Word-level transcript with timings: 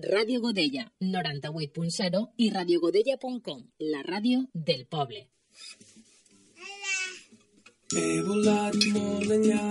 Ràdio 0.00 0.40
Godella 0.40 0.86
98.0 1.00 2.20
i 2.38 2.46
radiogodella.com, 2.48 3.58
la 3.92 4.00
ràdio 4.06 4.38
del 4.54 4.86
poble. 4.88 5.26
He 7.92 8.22
volat 8.24 8.78
molt 8.94 9.34
enllà, 9.36 9.66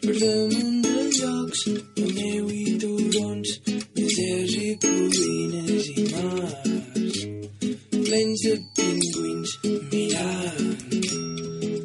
per 0.00 0.16
damunt 0.22 0.80
dels 0.86 1.20
jocs, 1.20 1.66
on 2.00 2.16
neu 2.16 2.48
i 2.48 2.78
turons, 2.80 3.52
deserts 4.00 4.56
i 4.56 4.72
colines 4.86 5.90
i 5.92 6.08
mars, 6.16 7.22
plens 7.92 8.46
de 8.48 8.54
pingüins 8.80 9.56
mirant. 9.92 10.76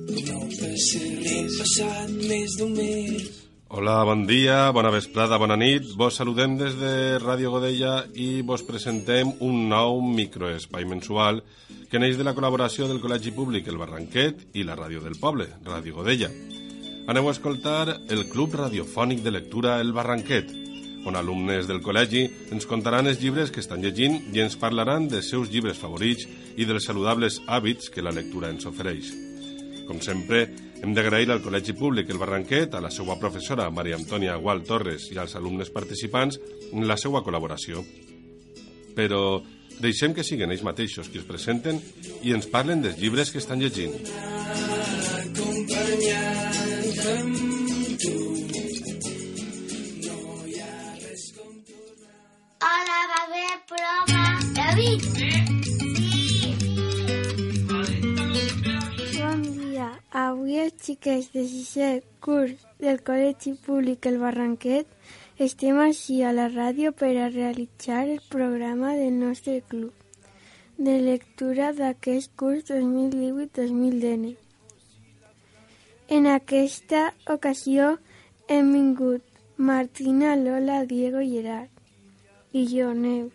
Com 0.08 0.24
no 0.32 0.40
passa 0.56 1.04
res, 1.04 1.60
passat 1.60 2.16
més 2.16 2.56
d'un 2.62 2.80
mes, 2.80 3.45
Hola, 3.68 4.04
bon 4.04 4.28
dia, 4.28 4.70
bona 4.70 4.92
vesprada, 4.94 5.40
bona 5.42 5.56
nit. 5.58 5.88
Vos 5.98 6.20
saludem 6.20 6.54
des 6.60 6.76
de 6.78 7.18
Ràdio 7.18 7.50
Godella 7.50 8.04
i 8.14 8.44
vos 8.46 8.62
presentem 8.62 9.32
un 9.42 9.64
nou 9.72 10.04
microespai 10.06 10.86
mensual 10.86 11.42
que 11.90 11.98
neix 11.98 12.14
de 12.20 12.28
la 12.28 12.36
col·laboració 12.38 12.86
del 12.86 13.02
Col·legi 13.02 13.34
Públic 13.34 13.66
El 13.66 13.80
Barranquet 13.82 14.44
i 14.54 14.62
la 14.68 14.76
Ràdio 14.78 15.02
del 15.02 15.18
Poble, 15.18 15.48
Ràdio 15.66 15.96
Godella. 15.98 16.30
Aneu 17.10 17.26
a 17.26 17.34
escoltar 17.34 18.04
el 18.06 18.28
Club 18.30 18.54
Radiofònic 18.62 19.26
de 19.26 19.34
Lectura 19.34 19.80
El 19.82 19.96
Barranquet, 19.98 20.54
on 21.10 21.18
alumnes 21.18 21.66
del 21.66 21.82
col·legi 21.82 22.22
ens 22.54 22.70
contaran 22.70 23.10
els 23.10 23.18
llibres 23.18 23.50
que 23.50 23.66
estan 23.66 23.82
llegint 23.82 24.30
i 24.30 24.46
ens 24.46 24.60
parlaran 24.62 25.10
dels 25.10 25.34
seus 25.34 25.50
llibres 25.50 25.82
favorits 25.82 26.30
i 26.54 26.70
dels 26.70 26.86
saludables 26.86 27.42
hàbits 27.48 27.90
que 27.90 28.06
la 28.06 28.14
lectura 28.14 28.54
ens 28.54 28.70
ofereix. 28.70 29.10
Com 29.90 29.98
sempre, 30.06 30.46
hem 30.82 30.94
d'agrair 30.96 31.32
al 31.32 31.42
Col·legi 31.44 31.76
Públic 31.78 32.10
El 32.12 32.20
Barranquet, 32.22 32.76
a 32.76 32.84
la 32.84 32.92
seva 32.94 33.18
professora 33.22 33.70
Maria 33.74 33.98
Antònia 34.00 34.36
Gual 34.42 34.64
Torres 34.68 35.10
i 35.14 35.20
als 35.22 35.36
alumnes 35.40 35.72
participants 35.74 36.40
la 36.74 36.98
seva 37.00 37.24
col·laboració. 37.26 37.84
Però 38.96 39.22
deixem 39.82 40.16
que 40.16 40.24
siguin 40.24 40.52
ells 40.52 40.64
mateixos 40.68 41.10
qui 41.12 41.20
es 41.22 41.28
presenten 41.28 41.82
i 42.24 42.36
ens 42.36 42.48
parlen 42.52 42.84
dels 42.86 43.00
llibres 43.02 43.32
que 43.32 43.44
estan 43.44 43.64
llegint. 43.64 44.00
Xiquets 60.86 61.32
de 61.34 61.44
sisè 61.50 61.90
curs 62.22 62.66
del 62.80 63.00
Col·legi 63.08 63.56
Públic 63.66 64.06
El 64.10 64.18
Barranquet 64.22 64.88
estem 65.46 65.80
així 65.82 66.22
a 66.22 66.34
la 66.38 66.46
ràdio 66.54 66.92
per 67.00 67.14
a 67.18 67.30
realitzar 67.34 68.04
el 68.06 68.22
programa 68.30 68.94
del 69.00 69.16
nostre 69.20 69.56
club 69.72 69.94
de 70.78 70.96
lectura 71.02 71.72
d'aquest 71.74 72.36
curs 72.42 72.68
2018-2019. 72.70 74.36
En 76.18 76.28
aquesta 76.28 77.02
ocasió 77.38 77.98
hem 78.48 78.72
vingut 78.74 79.24
Martina, 79.58 80.36
Lola, 80.36 80.84
Diego 80.86 81.24
i 81.26 81.32
Gerard 81.34 81.72
i 82.54 82.68
jo, 82.70 82.94
Neus. 82.94 83.34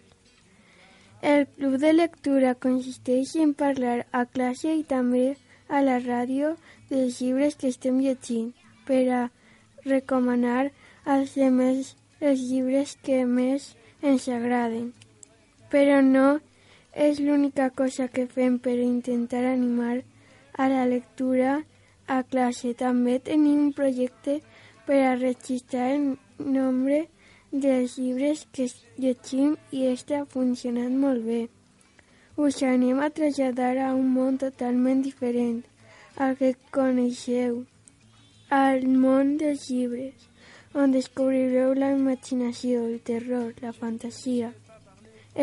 El 1.20 1.47
club 1.57 1.79
de 1.83 1.92
lectura 1.92 2.55
consisteix 2.55 3.35
en 3.37 3.55
parlar 3.55 4.05
a 4.12 4.25
classe 4.25 4.73
i 4.73 4.85
també 4.85 5.25
a 5.71 5.81
la 5.87 5.99
ràdio 6.03 6.57
dels 6.91 7.21
llibres 7.23 7.57
que 7.59 7.71
estem 7.71 8.01
llegint 8.03 8.51
per 8.87 9.03
a 9.15 9.23
recomanar 9.87 10.71
als 11.05 11.37
demés 11.39 11.95
els 12.21 12.43
llibres 12.51 12.97
que 13.07 13.25
més 13.25 13.75
ens 14.03 14.29
agraden. 14.29 14.91
Però 15.73 16.01
no 16.05 16.41
és 16.93 17.21
l'única 17.23 17.71
cosa 17.71 18.09
que 18.09 18.27
fem 18.27 18.59
per 18.59 18.77
intentar 18.83 19.45
animar 19.47 20.01
a 20.59 20.67
la 20.69 20.85
lectura 20.91 21.61
a 22.07 22.23
classe. 22.23 22.75
També 22.75 23.20
tenim 23.30 23.69
un 23.69 23.73
projecte 23.73 24.41
per 24.86 25.01
a 25.07 25.14
registrar 25.14 25.92
el 25.95 26.19
nombre 26.59 27.07
dels 27.53 27.97
llibres 27.98 28.47
que 28.53 28.69
llegim 28.98 29.57
i 29.70 29.86
està 29.95 30.25
funcionant 30.35 30.98
molt 30.98 31.25
bé. 31.27 31.41
Us 32.40 32.62
anem 32.62 33.01
a 33.05 33.11
traslladar 33.17 33.77
a 33.84 33.90
un 33.95 34.06
món 34.17 34.39
totalment 34.40 35.02
diferent 35.05 35.58
al 36.24 36.39
que 36.39 36.48
coneixeu, 36.77 37.58
al 38.58 38.86
món 39.02 39.34
dels 39.42 39.67
llibres, 39.68 40.23
on 40.73 40.95
descobrireu 40.95 41.74
la 41.77 41.90
imaginació, 41.96 42.86
el 42.86 43.02
terror, 43.11 43.50
la 43.61 43.74
fantasia. 43.77 44.55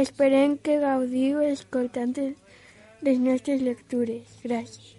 Esperem 0.03 0.57
que 0.57 0.80
gaudiu 0.81 1.44
escoltant 1.46 2.18
les 2.18 3.22
nostres 3.28 3.62
lectures. 3.62 4.34
Gràcies. 4.47 4.97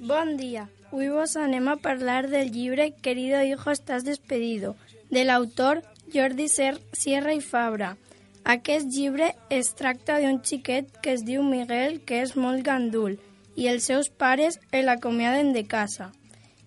Bon 0.00 0.32
dia. 0.40 0.64
Hoy 0.92 1.12
vos 1.12 1.36
anem 1.36 1.68
a 1.68 1.76
parlar 1.76 2.30
del 2.32 2.54
llibre 2.56 2.88
Querido 3.02 3.44
hijo, 3.44 3.70
estás 3.70 4.08
despedido, 4.08 4.76
de 5.10 5.28
l'autor 5.28 5.84
Jordi 6.16 6.48
Sierra 6.48 7.36
i 7.36 7.44
Fabra. 7.52 7.98
Aquest 8.46 8.92
llibre 8.94 9.32
es 9.50 9.72
tracta 9.74 10.20
d'un 10.22 10.38
xiquet 10.38 10.92
que 11.02 11.16
es 11.16 11.24
diu 11.26 11.42
Miguel, 11.42 11.98
que 12.06 12.20
és 12.22 12.36
molt 12.38 12.62
gandul, 12.62 13.16
i 13.56 13.66
els 13.66 13.88
seus 13.90 14.08
pares 14.08 14.60
l'acomiaden 14.70 15.52
de 15.56 15.64
casa 15.66 16.12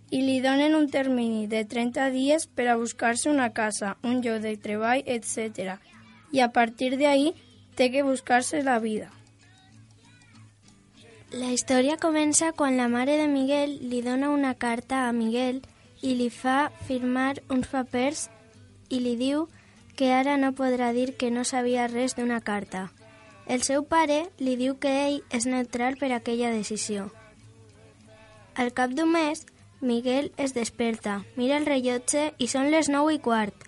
i 0.10 0.22
li 0.26 0.40
donen 0.42 0.76
un 0.76 0.90
termini 0.90 1.46
de 1.48 1.64
30 1.66 2.10
dies 2.12 2.48
per 2.48 2.68
a 2.68 2.76
buscar-se 2.76 3.30
una 3.30 3.52
casa, 3.54 3.98
un 4.04 4.22
lloc 4.26 4.42
de 4.42 4.56
treball, 4.58 5.04
etc. 5.06 5.78
I 6.34 6.42
a 6.42 6.50
partir 6.52 6.98
d'ahí 6.98 7.34
té 7.78 7.92
que 7.94 8.04
buscar-se 8.04 8.64
la 8.64 8.80
vida. 8.80 9.12
La 11.32 11.52
història 11.54 12.00
comença 12.02 12.52
quan 12.58 12.78
la 12.78 12.90
mare 12.90 13.18
de 13.22 13.28
Miguel 13.30 13.78
li 13.92 14.02
dona 14.02 14.32
una 14.34 14.56
carta 14.56 15.08
a 15.08 15.14
Miguel 15.14 15.62
i 16.02 16.16
li 16.18 16.32
fa 16.34 16.72
firmar 16.88 17.44
uns 17.54 17.70
papers 17.70 18.30
i 18.90 18.98
li 19.00 19.16
diu 19.16 19.46
que 19.46 19.59
ara 20.08 20.38
no 20.40 20.54
podrà 20.56 20.94
dir 20.96 21.18
que 21.20 21.28
no 21.36 21.44
sabia 21.44 21.90
res 21.92 22.16
d'una 22.16 22.40
carta. 22.40 22.88
El 23.46 23.64
seu 23.68 23.84
pare 23.84 24.22
li 24.40 24.56
diu 24.56 24.78
que 24.80 24.92
ell 25.06 25.18
és 25.36 25.48
neutral 25.50 25.98
per 26.00 26.14
aquella 26.16 26.52
decisió. 26.56 27.10
Al 28.56 28.72
cap 28.78 28.96
d'un 28.96 29.12
mes, 29.12 29.46
Miguel 29.82 30.32
es 30.38 30.54
desperta, 30.54 31.24
mira 31.36 31.58
el 31.58 31.68
rellotge 31.68 32.30
i 32.38 32.48
són 32.52 32.72
les 32.72 32.90
nou 32.90 33.12
i 33.12 33.20
quart. 33.20 33.68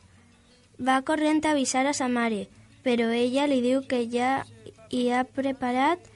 Va 0.80 1.02
corrent 1.08 1.44
a 1.46 1.52
avisar 1.56 1.86
a 1.88 1.94
sa 1.94 2.08
mare, 2.08 2.48
però 2.84 3.10
ella 3.12 3.48
li 3.48 3.62
diu 3.62 3.84
que 3.88 4.04
ja 4.12 4.46
hi 4.90 5.10
ha 5.10 5.24
preparat 5.24 6.08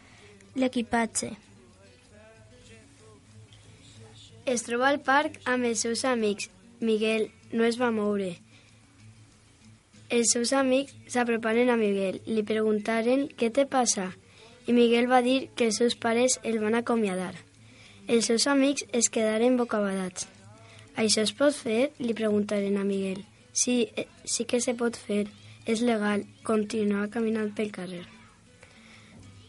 l'equipatge. 0.56 1.34
Es 4.46 4.64
troba 4.64 4.90
al 4.94 5.00
parc 5.02 5.40
amb 5.50 5.66
els 5.66 5.82
seus 5.82 6.06
amics. 6.06 6.52
Miguel 6.80 7.32
no 7.52 7.66
es 7.66 7.80
va 7.82 7.90
moure. 7.90 8.36
Els 10.10 10.32
seus 10.36 10.54
amics 10.54 10.94
s'aproparen 11.10 11.72
a 11.74 11.78
Miguel, 11.80 12.22
li 12.26 12.44
preguntaren 12.46 13.26
què 13.38 13.50
te 13.50 13.66
passa 13.66 14.12
i 14.68 14.74
Miguel 14.74 15.10
va 15.10 15.22
dir 15.22 15.50
que 15.56 15.68
els 15.70 15.78
seus 15.82 15.96
pares 15.96 16.40
el 16.44 16.60
van 16.62 16.76
acomiadar. 16.78 17.34
Els 18.08 18.26
seus 18.30 18.46
amics 18.48 18.86
es 18.94 19.10
quedaren 19.10 19.58
bocabadats. 19.58 20.28
Això 20.96 21.22
es 21.26 21.34
pot 21.34 21.54
fer? 21.54 21.92
li 22.00 22.14
preguntaren 22.14 22.78
a 22.78 22.86
Miguel. 22.86 23.26
Sí, 23.52 23.90
eh, 23.96 24.08
sí 24.24 24.46
que 24.46 24.62
se 24.62 24.74
pot 24.74 24.96
fer. 24.96 25.28
És 25.66 25.82
legal. 25.82 26.26
Continuava 26.44 27.10
caminant 27.10 27.50
pel 27.58 27.72
carrer. 27.74 28.06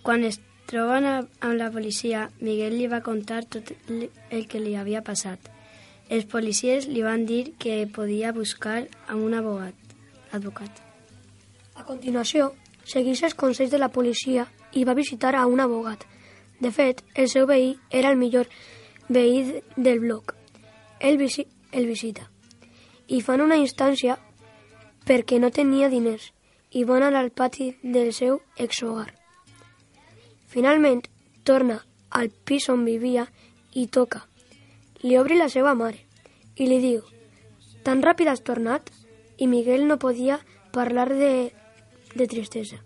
Quan 0.02 0.24
es 0.24 0.40
troben 0.66 1.04
amb 1.06 1.56
la 1.56 1.70
policia, 1.70 2.30
Miguel 2.40 2.78
li 2.78 2.88
va 2.88 3.02
contar 3.04 3.44
tot 3.44 3.72
el 3.88 4.46
que 4.48 4.60
li 4.60 4.74
havia 4.76 5.04
passat. 5.04 5.38
Els 6.08 6.24
policies 6.24 6.86
li 6.88 7.02
van 7.02 7.26
dir 7.26 7.56
que 7.58 7.84
podia 7.92 8.32
buscar 8.32 8.86
amb 9.06 9.24
un 9.26 9.34
abogat. 9.34 9.85
Advocat. 10.32 10.70
A 11.76 11.84
continuació, 11.84 12.52
segueix 12.84 13.22
els 13.26 13.34
consells 13.34 13.70
de 13.70 13.78
la 13.78 13.92
policia 13.92 14.46
i 14.72 14.84
va 14.84 14.94
visitar 14.94 15.34
a 15.36 15.46
un 15.46 15.60
abogat. 15.60 16.06
De 16.60 16.70
fet, 16.72 17.02
el 17.14 17.28
seu 17.28 17.46
veí 17.46 17.76
era 17.90 18.10
el 18.10 18.16
millor 18.16 18.48
veí 19.08 19.62
del 19.76 20.00
bloc. 20.00 20.34
El, 21.00 21.18
visi 21.18 21.46
el 21.72 21.86
visita. 21.86 22.30
I 23.06 23.20
fan 23.20 23.42
una 23.44 23.58
instància 23.60 24.16
perquè 25.06 25.38
no 25.38 25.52
tenia 25.54 25.90
diners 25.92 26.32
i 26.72 26.84
van 26.84 27.04
anar 27.06 27.22
al 27.22 27.30
pati 27.30 27.74
del 27.82 28.12
seu 28.12 28.40
exhogar. 28.56 29.12
Finalment, 30.48 31.04
torna 31.44 31.82
al 32.10 32.30
pis 32.30 32.68
on 32.72 32.84
vivia 32.84 33.26
i 33.74 33.86
toca. 33.86 34.24
Li 35.02 35.18
obre 35.18 35.36
la 35.36 35.50
seva 35.52 35.74
mare 35.74 36.00
i 36.56 36.66
li 36.66 36.80
diu 36.80 37.04
«Tan 37.84 38.02
ràpid 38.02 38.32
has 38.32 38.42
tornat?» 38.42 38.90
I 39.38 39.46
Miguel 39.46 39.86
no 39.88 39.98
podia 39.98 40.40
parlar 40.72 41.08
de, 41.14 41.52
de 42.14 42.26
tristesa. 42.26 42.80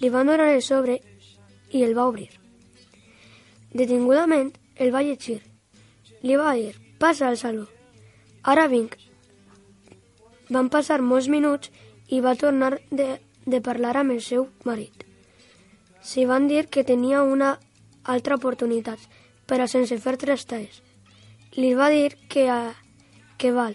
Li 0.00 0.10
van 0.12 0.28
donar 0.28 0.48
el 0.52 0.62
sobre 0.62 1.00
i 1.72 1.82
el 1.82 1.94
va 1.96 2.06
obrir. 2.08 2.30
Detingudament 3.72 4.52
el 4.76 4.92
va 4.94 5.02
llegir. 5.02 5.40
Li 6.22 6.36
va 6.36 6.54
dir 6.54 6.74
«Passa 6.98 7.28
al 7.28 7.36
saló». 7.36 7.66
«Ara 8.42 8.68
vinc». 8.68 8.96
Van 10.48 10.68
passar 10.70 11.00
molts 11.02 11.28
minuts 11.28 11.72
i 12.08 12.20
va 12.20 12.36
tornar 12.38 12.76
de, 12.90 13.08
de 13.44 13.60
parlar 13.60 13.96
amb 14.00 14.14
el 14.14 14.22
seu 14.22 14.48
marit. 14.64 15.04
S'hi 16.06 16.24
van 16.24 16.46
dir 16.46 16.68
que 16.70 16.84
tenia 16.86 17.24
una 17.26 17.56
altra 18.04 18.36
oportunitat, 18.38 19.00
però 19.46 19.66
sense 19.66 19.98
fer 19.98 20.14
trastalles. 20.22 20.82
Li 21.56 21.72
va 21.74 21.88
dir 21.90 22.14
que, 22.28 22.46
a, 22.50 22.76
que 23.38 23.50
val, 23.52 23.74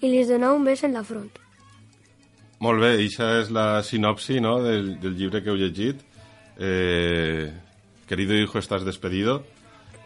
i 0.00 0.10
li 0.10 0.24
donà 0.26 0.52
un 0.54 0.64
bes 0.66 0.84
en 0.86 0.94
la 0.96 1.04
front. 1.06 1.30
Molt 2.64 2.82
bé, 2.82 2.94
això 2.98 3.28
és 3.38 3.52
la 3.54 3.82
sinopsi 3.86 4.40
no, 4.42 4.58
del, 4.64 4.96
del 5.02 5.14
llibre 5.18 5.42
que 5.42 5.52
heu 5.52 5.58
llegit. 5.58 6.00
Eh, 6.58 7.52
querido 8.08 8.34
hijo, 8.34 8.58
estás 8.58 8.84
despedido. 8.84 9.44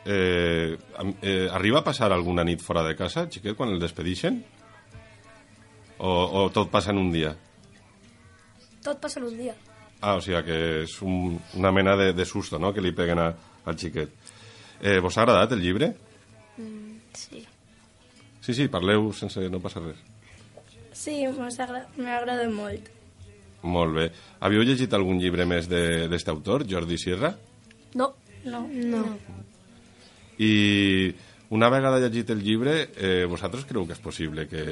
Eh, 0.04 0.76
eh, 1.22 1.48
arriba 1.50 1.80
a 1.80 1.84
passar 1.84 2.12
alguna 2.12 2.44
nit 2.44 2.60
fora 2.60 2.82
de 2.84 2.96
casa, 2.98 3.28
xiquet, 3.30 3.56
quan 3.56 3.72
el 3.72 3.80
despedixen? 3.80 4.42
O, 6.02 6.10
o 6.10 6.50
tot 6.50 6.68
passa 6.72 6.90
en 6.90 6.98
un 6.98 7.12
dia? 7.14 7.36
Tot 8.82 9.00
passa 9.00 9.20
en 9.22 9.30
un 9.30 9.38
dia. 9.38 9.54
Ah, 10.02 10.16
o 10.18 10.20
sigui 10.20 10.42
que 10.42 10.58
és 10.82 10.96
un, 11.06 11.38
una 11.56 11.70
mena 11.70 11.94
de, 11.96 12.10
de 12.12 12.26
susto, 12.26 12.58
no?, 12.58 12.72
que 12.74 12.82
li 12.82 12.90
peguen 12.92 13.22
a, 13.22 13.30
al 13.64 13.78
xiquet. 13.78 14.10
Eh, 14.82 14.98
vos 14.98 15.16
ha 15.16 15.22
agradat 15.22 15.54
el 15.54 15.62
llibre? 15.62 15.92
Sí. 17.14 17.46
Sí, 18.42 18.54
sí, 18.58 18.66
parleu 18.68 19.12
sense... 19.14 19.44
no 19.50 19.60
passa 19.62 19.80
res. 19.84 20.00
Sí, 20.92 21.20
m'ha 21.30 22.16
agradat 22.18 22.50
molt. 22.52 22.88
Molt 23.62 23.94
bé. 23.94 24.08
Havíeu 24.42 24.64
llegit 24.66 24.92
algun 24.98 25.20
llibre 25.22 25.46
més 25.46 25.68
d'aquest 25.70 26.28
autor, 26.32 26.64
Jordi 26.68 26.98
Sierra? 26.98 27.32
No, 27.94 28.12
No. 28.44 28.64
No. 28.66 29.04
I 30.42 31.14
una 31.54 31.68
vegada 31.70 32.00
llegit 32.02 32.30
el 32.34 32.40
llibre, 32.42 32.88
eh, 32.96 33.24
vosaltres 33.30 33.64
creu 33.68 33.84
que 33.86 33.92
és 33.94 34.00
possible 34.02 34.48
que, 34.50 34.64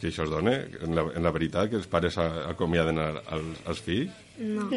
que 0.00 0.08
això 0.08 0.24
es 0.24 0.30
doni? 0.32 0.54
En 0.86 0.94
la, 0.96 1.04
en 1.12 1.26
la 1.26 1.32
veritat, 1.34 1.68
que 1.68 1.76
els 1.76 1.88
pares 1.90 2.16
a- 2.22 2.46
acomiaden 2.52 2.98
a- 3.02 3.10
als, 3.36 3.60
als 3.66 3.82
fills? 3.84 4.12
No. 4.38 4.70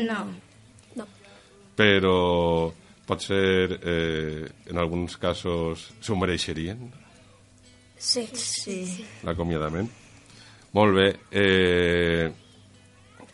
No. 0.97 1.07
Però 1.77 2.17
pot 3.05 3.21
ser, 3.21 3.79
eh, 3.83 4.49
en 4.71 4.77
alguns 4.81 5.15
casos, 5.21 5.91
s'ho 6.01 6.15
mereixerien, 6.17 6.89
sí. 7.97 8.27
Sí. 8.33 9.05
l'acomiadament. 9.23 9.89
Molt 10.75 10.95
bé. 10.95 11.07
Eh, 11.31 12.31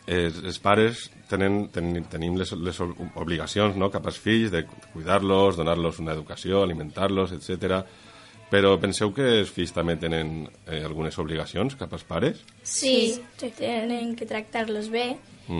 els, 0.06 0.38
els 0.44 0.58
pares 0.62 1.08
tenen, 1.30 1.66
ten, 1.74 1.90
tenim 2.10 2.36
les, 2.38 2.52
les 2.52 2.80
obligacions 2.82 3.76
no, 3.78 3.90
cap 3.90 4.06
als 4.06 4.20
fills 4.22 4.52
de 4.52 4.64
cuidar-los, 4.92 5.58
donar-los 5.58 5.98
una 6.02 6.14
educació, 6.14 6.62
alimentar-los, 6.62 7.34
etc. 7.34 7.82
Però 8.52 8.74
penseu 8.80 9.14
que 9.16 9.26
els 9.40 9.50
fills 9.50 9.72
també 9.72 9.96
tenen 9.96 10.42
eh, 10.66 10.82
algunes 10.84 11.16
obligacions 11.18 11.76
cap 11.80 11.94
als 11.96 12.04
pares? 12.04 12.42
Sí, 12.62 13.16
tienen 13.40 14.14
que 14.16 14.28
tractar-los 14.28 14.90
bé 14.92 15.16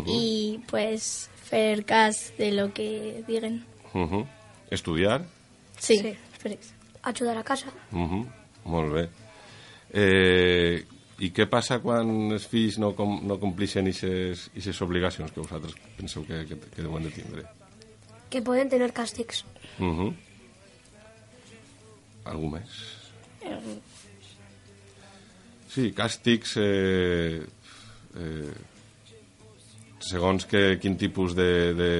i 0.06 0.60
pues 0.70 1.28
fer 1.48 1.84
cas 1.84 2.32
de 2.38 2.52
lo 2.52 2.72
que 2.72 3.24
diguen. 3.26 3.64
Uh 3.92 4.06
-huh. 4.08 4.26
Estudiar? 4.70 5.24
Sí, 5.78 5.98
Sí. 5.98 6.58
Ajudar 7.02 7.36
a 7.38 7.42
casa. 7.42 7.66
Uh 7.92 7.98
-huh. 7.98 8.41
Molt 8.64 8.92
bé. 8.94 9.04
Eh, 9.92 10.82
I 11.22 11.30
què 11.34 11.46
passa 11.50 11.78
quan 11.82 12.08
els 12.34 12.46
fills 12.50 12.78
no, 12.82 12.92
com, 12.98 13.20
no 13.26 13.38
complixen 13.42 13.86
aquestes 13.90 14.82
obligacions 14.82 15.30
que 15.30 15.42
vosaltres 15.42 15.76
penseu 15.98 16.24
que, 16.26 16.42
que, 16.48 16.58
que 16.72 16.82
deuen 16.82 17.06
de 17.06 17.12
tindre? 17.14 17.46
Que 18.32 18.42
poden 18.42 18.70
tenir 18.72 18.90
càstigs. 18.96 19.44
Uh 19.78 19.92
-huh. 19.92 20.12
Algú 22.24 22.50
més? 22.50 22.82
Sí, 25.68 25.92
càstigs... 25.96 26.56
Eh, 26.56 27.42
eh, 28.16 28.52
segons 30.02 30.44
que, 30.50 30.78
quin 30.82 30.96
tipus 30.98 31.34
de, 31.38 31.74
de, 31.78 31.92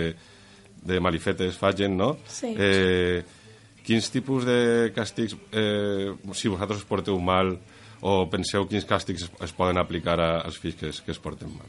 de 0.82 1.00
malifetes 1.00 1.56
facin, 1.56 1.96
no? 1.96 2.16
Sí. 2.26 2.50
Eh, 2.58 3.22
quins 3.86 4.10
tipus 4.10 4.46
de 4.46 4.92
càstigs, 4.94 5.36
eh, 5.52 6.12
si 6.34 6.48
vosaltres 6.48 6.84
porteu 6.88 7.18
mal, 7.20 7.56
o 8.02 8.26
penseu 8.30 8.66
quins 8.66 8.86
càstigs 8.88 9.26
es, 9.26 9.30
es 9.46 9.54
poden 9.54 9.78
aplicar 9.78 10.18
a, 10.20 10.30
als 10.42 10.58
fills 10.58 10.78
que 10.78 10.90
es, 10.90 11.00
que 11.02 11.14
es 11.14 11.20
porten 11.22 11.52
mal? 11.54 11.68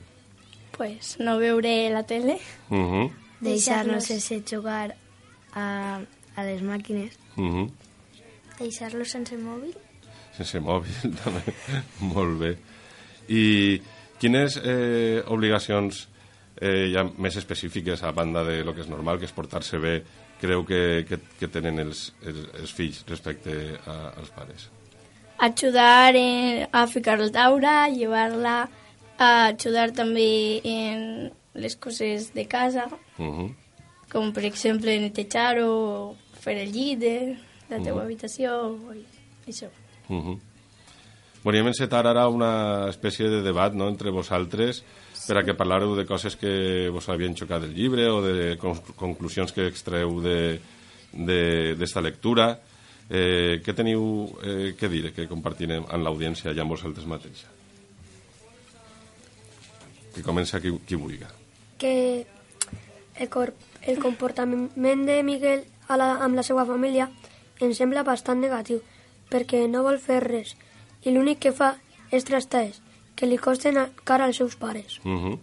Pues 0.74 1.18
no 1.20 1.38
veure 1.38 1.90
la 1.94 2.04
tele. 2.04 2.40
Uh 2.70 2.78
-huh. 2.78 3.12
Deixar-nos 3.40 4.06
sense 4.06 4.42
jugar 4.42 4.96
a, 5.54 6.02
a 6.36 6.44
les 6.44 6.62
màquines. 6.62 7.14
Uh 7.38 7.44
-huh. 7.46 7.72
Deixar-lo 8.60 9.06
sense 9.06 9.38
mòbil? 9.38 9.76
Sense 10.38 10.60
mòbil, 10.60 10.94
també. 11.24 11.42
Molt 12.00 12.40
bé. 12.40 12.58
I 13.30 13.82
quines 14.20 14.58
eh, 14.58 15.24
obligacions 15.28 16.08
eh, 16.62 16.90
hi 16.90 16.98
ha 16.98 17.04
més 17.04 17.36
específiques 17.36 18.04
a 18.04 18.12
banda 18.12 18.44
de 18.44 18.64
lo 18.64 18.74
que 18.74 18.82
és 18.82 18.90
normal, 18.90 19.20
que 19.20 19.26
és 19.26 19.32
portar-se 19.32 19.78
bé, 19.78 20.04
creu 20.44 20.66
que, 20.68 21.06
que, 21.08 21.18
que 21.40 21.48
tenen 21.48 21.80
els, 21.80 22.10
els, 22.28 22.44
els 22.60 22.72
fills 22.76 23.02
respecte 23.10 23.56
a, 23.88 23.96
als 24.20 24.30
pares? 24.36 24.68
Ayudar 25.40 26.16
en- 26.16 26.68
a 26.72 26.86
ficar 26.88 27.18
la 27.20 27.32
taula, 27.32 27.88
llevar-la, 27.90 28.70
a 29.18 29.30
ayudar 29.48 29.92
també 29.96 30.62
en 30.64 31.32
les 31.56 31.76
coses 31.76 32.34
de 32.34 32.46
casa, 32.48 32.88
Uh 33.18 33.26
-huh. 33.26 33.50
com 34.12 34.32
per 34.34 34.44
exemple 34.46 35.00
netejar 35.00 35.60
o 35.62 36.16
fer 36.40 36.58
el 36.58 36.72
llit 36.72 37.00
de 37.00 37.38
la 37.70 37.80
teva 37.80 38.02
habitació, 38.04 38.78
i 38.96 39.50
això. 39.52 39.68
Uh 40.10 40.22
-huh. 40.24 40.40
Volíem 41.44 41.68
encetar 41.68 42.08
ara 42.08 42.28
una 42.28 42.88
espècie 42.90 43.28
de 43.28 43.42
debat 43.42 43.74
no, 43.74 43.90
entre 43.90 44.12
vosaltres 44.12 44.84
per 45.28 45.38
a 45.40 45.44
que 45.44 45.56
parlareu 45.56 45.96
de 45.96 46.06
coses 46.06 46.36
que 46.36 46.90
vos 46.92 47.08
havien 47.10 47.36
xocat 47.38 47.62
del 47.64 47.74
llibre 47.76 48.10
o 48.12 48.22
de 48.22 48.58
con 48.60 48.76
conclusions 49.00 49.54
que 49.56 49.68
extreu 49.68 50.20
d'esta 50.24 52.02
lectura. 52.04 52.60
Eh, 53.10 53.60
què 53.64 53.74
teniu 53.76 54.32
eh, 54.42 54.74
que 54.80 54.88
dir, 54.90 55.12
que 55.14 55.28
compartir 55.28 55.68
amb 55.76 56.04
l'audiència 56.04 56.54
i 56.56 56.60
amb 56.60 56.72
vosaltres 56.72 57.06
mateixa? 57.08 57.48
Que 60.14 60.24
comença 60.24 60.62
qui, 60.62 60.72
qui 60.88 60.96
vulgui. 60.96 61.26
que 61.78 62.26
el, 63.20 63.30
cor 63.30 63.54
el 63.82 64.00
comportament 64.00 65.06
de 65.06 65.22
Miguel 65.24 65.66
a 65.88 65.98
la, 66.00 66.10
amb 66.24 66.38
la 66.40 66.44
seva 66.48 66.66
família 66.66 67.10
em 67.60 67.74
sembla 67.76 68.04
bastant 68.08 68.40
negatiu, 68.42 68.80
perquè 69.32 69.66
no 69.72 69.84
vol 69.84 70.00
fer 70.00 70.22
res, 70.24 70.56
i 71.04 71.12
l'únic 71.12 71.44
que 71.44 71.52
fa 71.56 71.74
és 72.12 72.26
trastalles, 72.28 72.80
que 73.16 73.28
li 73.30 73.38
costen 73.38 73.78
cara 74.04 74.26
als 74.26 74.38
seus 74.38 74.56
pares. 74.56 75.00
Uh 75.06 75.12
-huh. 75.12 75.40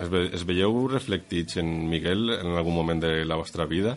es, 0.00 0.08
ve, 0.10 0.30
es 0.34 0.44
veieu 0.46 0.88
reflectits 0.88 1.56
en 1.56 1.88
Miguel 1.88 2.30
en 2.30 2.56
algun 2.56 2.74
moment 2.74 3.00
de 3.02 3.24
la 3.24 3.36
vostra 3.36 3.64
vida? 3.64 3.96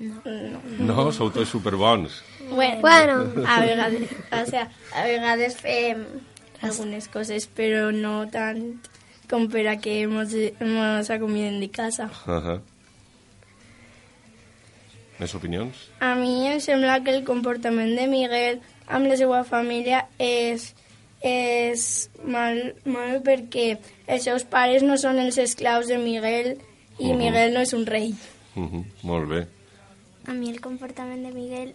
No. 0.00 0.60
No, 0.78 1.12
sou 1.12 1.30
tots 1.30 1.50
superbons. 1.50 2.22
Bueno, 2.50 2.80
Bueno. 2.80 3.46
a 3.46 3.60
vegades, 3.60 4.08
o 4.32 4.46
sea, 4.46 4.70
a 4.94 5.04
vegades 5.04 5.56
fem 5.56 6.06
algunes 6.62 7.08
coses, 7.08 7.46
però 7.46 7.90
no 7.92 8.26
tant 8.30 8.80
com 9.28 9.46
per 9.48 9.66
a 9.68 9.76
que 9.76 10.06
mos, 10.06 10.32
mos 10.60 11.10
acomiden 11.10 11.60
de 11.60 11.68
casa. 11.70 12.10
Uh 12.26 12.40
-huh. 12.40 12.60
Més 15.20 15.34
opinions? 15.34 15.76
A 16.00 16.14
mi 16.14 16.46
em 16.48 16.60
sembla 16.60 17.02
que 17.04 17.10
el 17.10 17.24
comportament 17.24 17.94
de 17.94 18.06
Miguel 18.06 18.60
amb 18.90 19.10
la 19.10 19.16
seva 19.20 19.42
família 19.48 20.04
és, 20.18 20.70
és 21.22 21.84
mal, 22.24 22.60
mal 22.84 23.20
perquè 23.26 23.72
els 24.06 24.26
seus 24.26 24.44
pares 24.44 24.84
no 24.86 24.98
són 25.00 25.22
els 25.22 25.38
esclaus 25.38 25.88
de 25.90 25.98
Miguel 26.02 26.56
i 26.98 27.14
Miguel 27.16 27.54
no 27.54 27.64
és 27.64 27.72
un 27.72 27.86
rei. 27.86 28.12
Uh 28.56 28.66
-huh. 28.66 28.84
Molt 29.02 29.28
bé. 29.28 29.46
A 30.26 30.32
mi 30.32 30.50
el 30.50 30.60
comportament 30.60 31.24
de 31.24 31.32
Miguel 31.32 31.74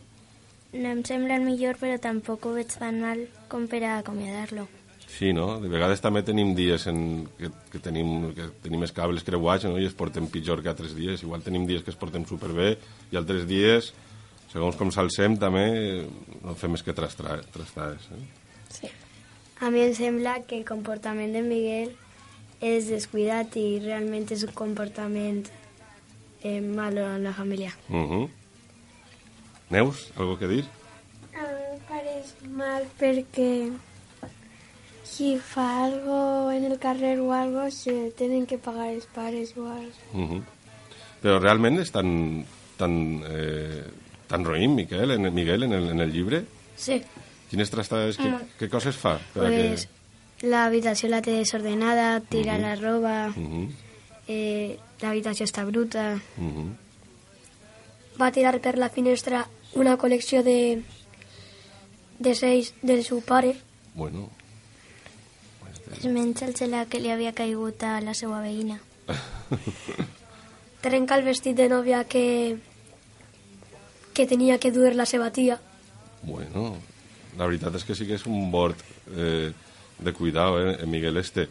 no 0.74 0.89
em 0.89 1.03
sembla 1.03 1.36
el 1.36 1.45
millor, 1.45 1.77
però 1.79 2.00
tampoc 2.00 2.45
ho 2.45 2.53
veig 2.53 2.67
tan 2.67 3.00
mal 3.01 3.27
com 3.48 3.67
per 3.67 3.84
a 3.84 3.98
acomiadar-lo. 4.00 4.67
Sí, 5.07 5.31
no? 5.34 5.62
De 5.62 5.69
vegades 5.72 6.01
també 6.01 6.24
tenim 6.24 6.53
dies 6.57 6.88
en 6.91 7.27
que, 7.38 7.50
que, 7.72 7.79
tenim, 7.79 8.34
que 8.36 8.50
tenim 8.62 8.81
els 8.84 8.91
cables 8.91 9.24
creuats 9.24 9.63
no? 9.63 9.77
i 9.79 9.86
es 9.86 9.93
porten 9.93 10.27
pitjor 10.27 10.62
que 10.62 10.69
altres 10.69 10.95
dies. 10.95 11.24
Igual 11.24 11.45
tenim 11.45 11.65
dies 11.65 11.84
que 11.84 11.91
es 11.91 12.00
portem 12.00 12.25
superbé 12.25 12.77
i 13.12 13.15
altres 13.15 13.48
dies, 13.48 13.93
segons 14.52 14.78
com 14.80 14.92
s'alcem, 14.92 15.38
també 15.42 15.66
no 16.44 16.56
fem 16.56 16.72
més 16.75 16.84
que 16.84 16.94
trastar 16.94 17.40
eh? 17.42 18.24
Sí. 18.70 18.92
A 19.60 19.72
mi 19.72 19.82
em 19.82 19.94
sembla 19.96 20.42
que 20.48 20.60
el 20.60 20.66
comportament 20.68 21.34
de 21.34 21.42
Miguel 21.42 21.94
és 22.60 22.90
descuidat 22.90 23.56
i 23.60 23.80
realment 23.84 24.28
és 24.32 24.44
un 24.48 24.54
comportament 24.56 25.44
eh, 26.42 26.62
malo 26.62 27.06
en 27.16 27.24
la 27.24 27.34
família. 27.34 27.72
Uh 27.90 28.06
-huh. 28.10 28.30
Neus, 29.70 30.12
algo 30.18 30.38
que 30.38 30.48
dir? 30.48 30.66
A 31.34 31.42
mi 31.42 31.64
me 31.72 31.80
pareix 31.90 32.34
mal 32.50 32.84
perquè 33.00 33.72
si 35.04 35.38
fa 35.40 35.86
algo 35.86 36.52
en 36.52 36.66
el 36.66 36.78
carrer 36.78 37.20
o 37.20 37.32
algo 37.32 37.70
se 37.72 38.12
tenen 38.18 38.46
que 38.46 38.58
pagar 38.58 38.90
els 38.90 39.06
pares 39.06 39.56
o 39.58 39.68
algo. 39.68 40.00
Uh 40.14 40.30
-huh. 40.30 40.44
Però 41.22 41.40
realment 41.40 41.80
és 41.80 41.92
tan, 41.92 42.46
tan, 42.78 43.24
eh, 43.28 43.86
tan 44.27 44.44
roïn, 44.46 44.75
Miquel, 44.75 45.12
en, 45.12 45.34
Miguel, 45.34 45.63
en 45.63 45.74
el, 45.74 45.89
en 45.91 46.00
el 46.01 46.12
llibre? 46.13 46.44
Sí, 46.77 47.01
Quines 47.50 47.70
trastades, 47.70 48.17
què, 48.17 48.29
què 48.60 48.67
coses 48.70 48.96
fa? 48.98 49.20
Per 49.34 49.44
Pues, 49.48 49.88
l'habitació 50.41 51.08
la 51.10 51.22
té 51.22 51.32
desordenada, 51.38 52.20
tira 52.22 52.58
la 52.58 52.74
roba, 52.75 53.29
Mhm, 53.36 53.67
eh, 54.27 54.77
l'habitació 55.01 55.46
està 55.46 55.63
bruta. 55.65 56.20
mhm. 56.38 56.74
Va 58.20 58.32
tirar 58.32 58.60
per 58.62 58.77
la 58.77 58.89
finestra 58.89 59.48
una 59.75 59.98
col·lecció 59.98 60.41
de, 60.44 60.82
de 62.20 62.34
sells 62.36 62.74
del 62.82 63.03
seu 63.03 63.22
pare. 63.22 63.55
Bueno, 63.94 64.29
Es 65.96 66.05
menja 66.05 66.46
el 66.48 66.55
gelat 66.55 66.89
que 66.89 67.00
li 67.00 67.12
havia 67.12 67.32
caigut 67.34 67.84
a 67.84 68.01
la 68.01 68.13
seva 68.15 68.41
veïna. 68.41 68.79
Trenca 70.82 71.15
el 71.15 71.24
vestit 71.25 71.55
de 71.58 71.67
nòvia 71.70 72.03
que, 72.10 72.58
que 74.15 74.25
tenia 74.25 74.57
que 74.57 74.72
dur 74.72 74.95
la 74.95 75.05
seva 75.05 75.31
tia. 75.31 75.60
bueno. 76.24 76.75
La 77.38 77.45
veritat 77.50 77.75
és 77.75 77.84
que 77.84 77.95
sí 77.95 78.05
que 78.07 78.15
és 78.15 78.25
un 78.25 78.50
bord 78.51 78.79
eh, 79.12 79.51
de 80.00 80.13
cuidado, 80.13 80.62
eh, 80.63 80.86
Miguel 80.88 81.17
este. 81.19 81.50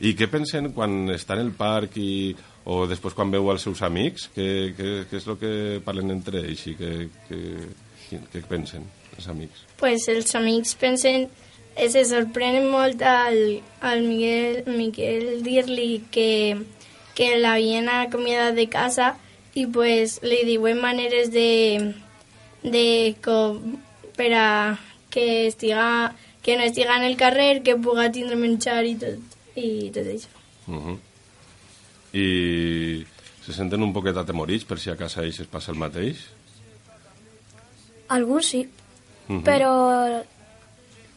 I 0.00 0.14
què 0.16 0.28
pensen 0.32 0.70
quan 0.72 1.10
està 1.12 1.36
en 1.36 1.42
el 1.44 1.52
parc 1.56 1.96
i, 2.00 2.34
o 2.64 2.86
després 2.88 3.14
quan 3.16 3.30
veu 3.32 3.50
els 3.52 3.64
seus 3.68 3.82
amics? 3.84 4.30
Què, 4.34 4.46
què, 4.76 4.92
què 5.10 5.20
és 5.20 5.26
el 5.28 5.36
que 5.40 5.52
parlen 5.84 6.12
entre 6.16 6.40
ells 6.40 6.66
i 6.72 6.74
què, 6.76 6.92
què, 7.28 7.40
què, 8.08 8.20
què 8.32 8.42
pensen 8.48 8.88
els 9.16 9.28
amics? 9.32 9.66
pues 9.80 10.08
els 10.12 10.34
amics 10.36 10.74
pensen 10.80 11.28
eh, 11.76 11.88
se 11.92 12.04
sorprenen 12.08 12.68
molt 12.70 13.02
al, 13.02 13.60
al 13.80 14.02
Miguel, 14.04 14.64
Miguel 14.66 15.42
dir-li 15.44 16.02
que, 16.10 16.56
que 17.16 17.36
l'havien 17.40 17.88
acomiadat 17.92 18.56
de 18.56 18.66
casa 18.72 19.14
i 19.56 19.66
pues 19.72 20.18
li 20.24 20.42
diuen 20.48 20.80
maneres 20.80 21.30
de, 21.32 21.94
de 22.66 23.16
com, 23.24 23.76
per 24.16 24.32
a 24.34 24.46
que 25.10 25.46
estiga 25.46 26.14
que 26.42 26.56
no 26.56 26.62
estiga 26.62 26.96
en 26.96 27.02
el 27.02 27.16
carrer, 27.16 27.62
que 27.62 27.74
puga 27.74 28.10
tindre 28.14 28.36
menjar 28.38 28.84
i 28.86 28.94
tot, 29.00 29.34
i 29.58 29.90
tot 29.90 30.06
això. 30.06 30.30
Uh 30.68 30.78
-huh. 30.78 30.98
I 32.14 33.04
se 33.44 33.52
senten 33.52 33.82
un 33.82 33.92
poquet 33.92 34.16
atemorits 34.16 34.64
per 34.64 34.78
si 34.78 34.90
a 34.90 34.96
casa 34.96 35.22
ells 35.24 35.40
es 35.40 35.46
passa 35.46 35.72
el 35.72 35.78
mateix? 35.78 36.18
Alguns 38.08 38.46
sí, 38.46 38.68
Mhm. 39.28 39.42
però 39.42 40.22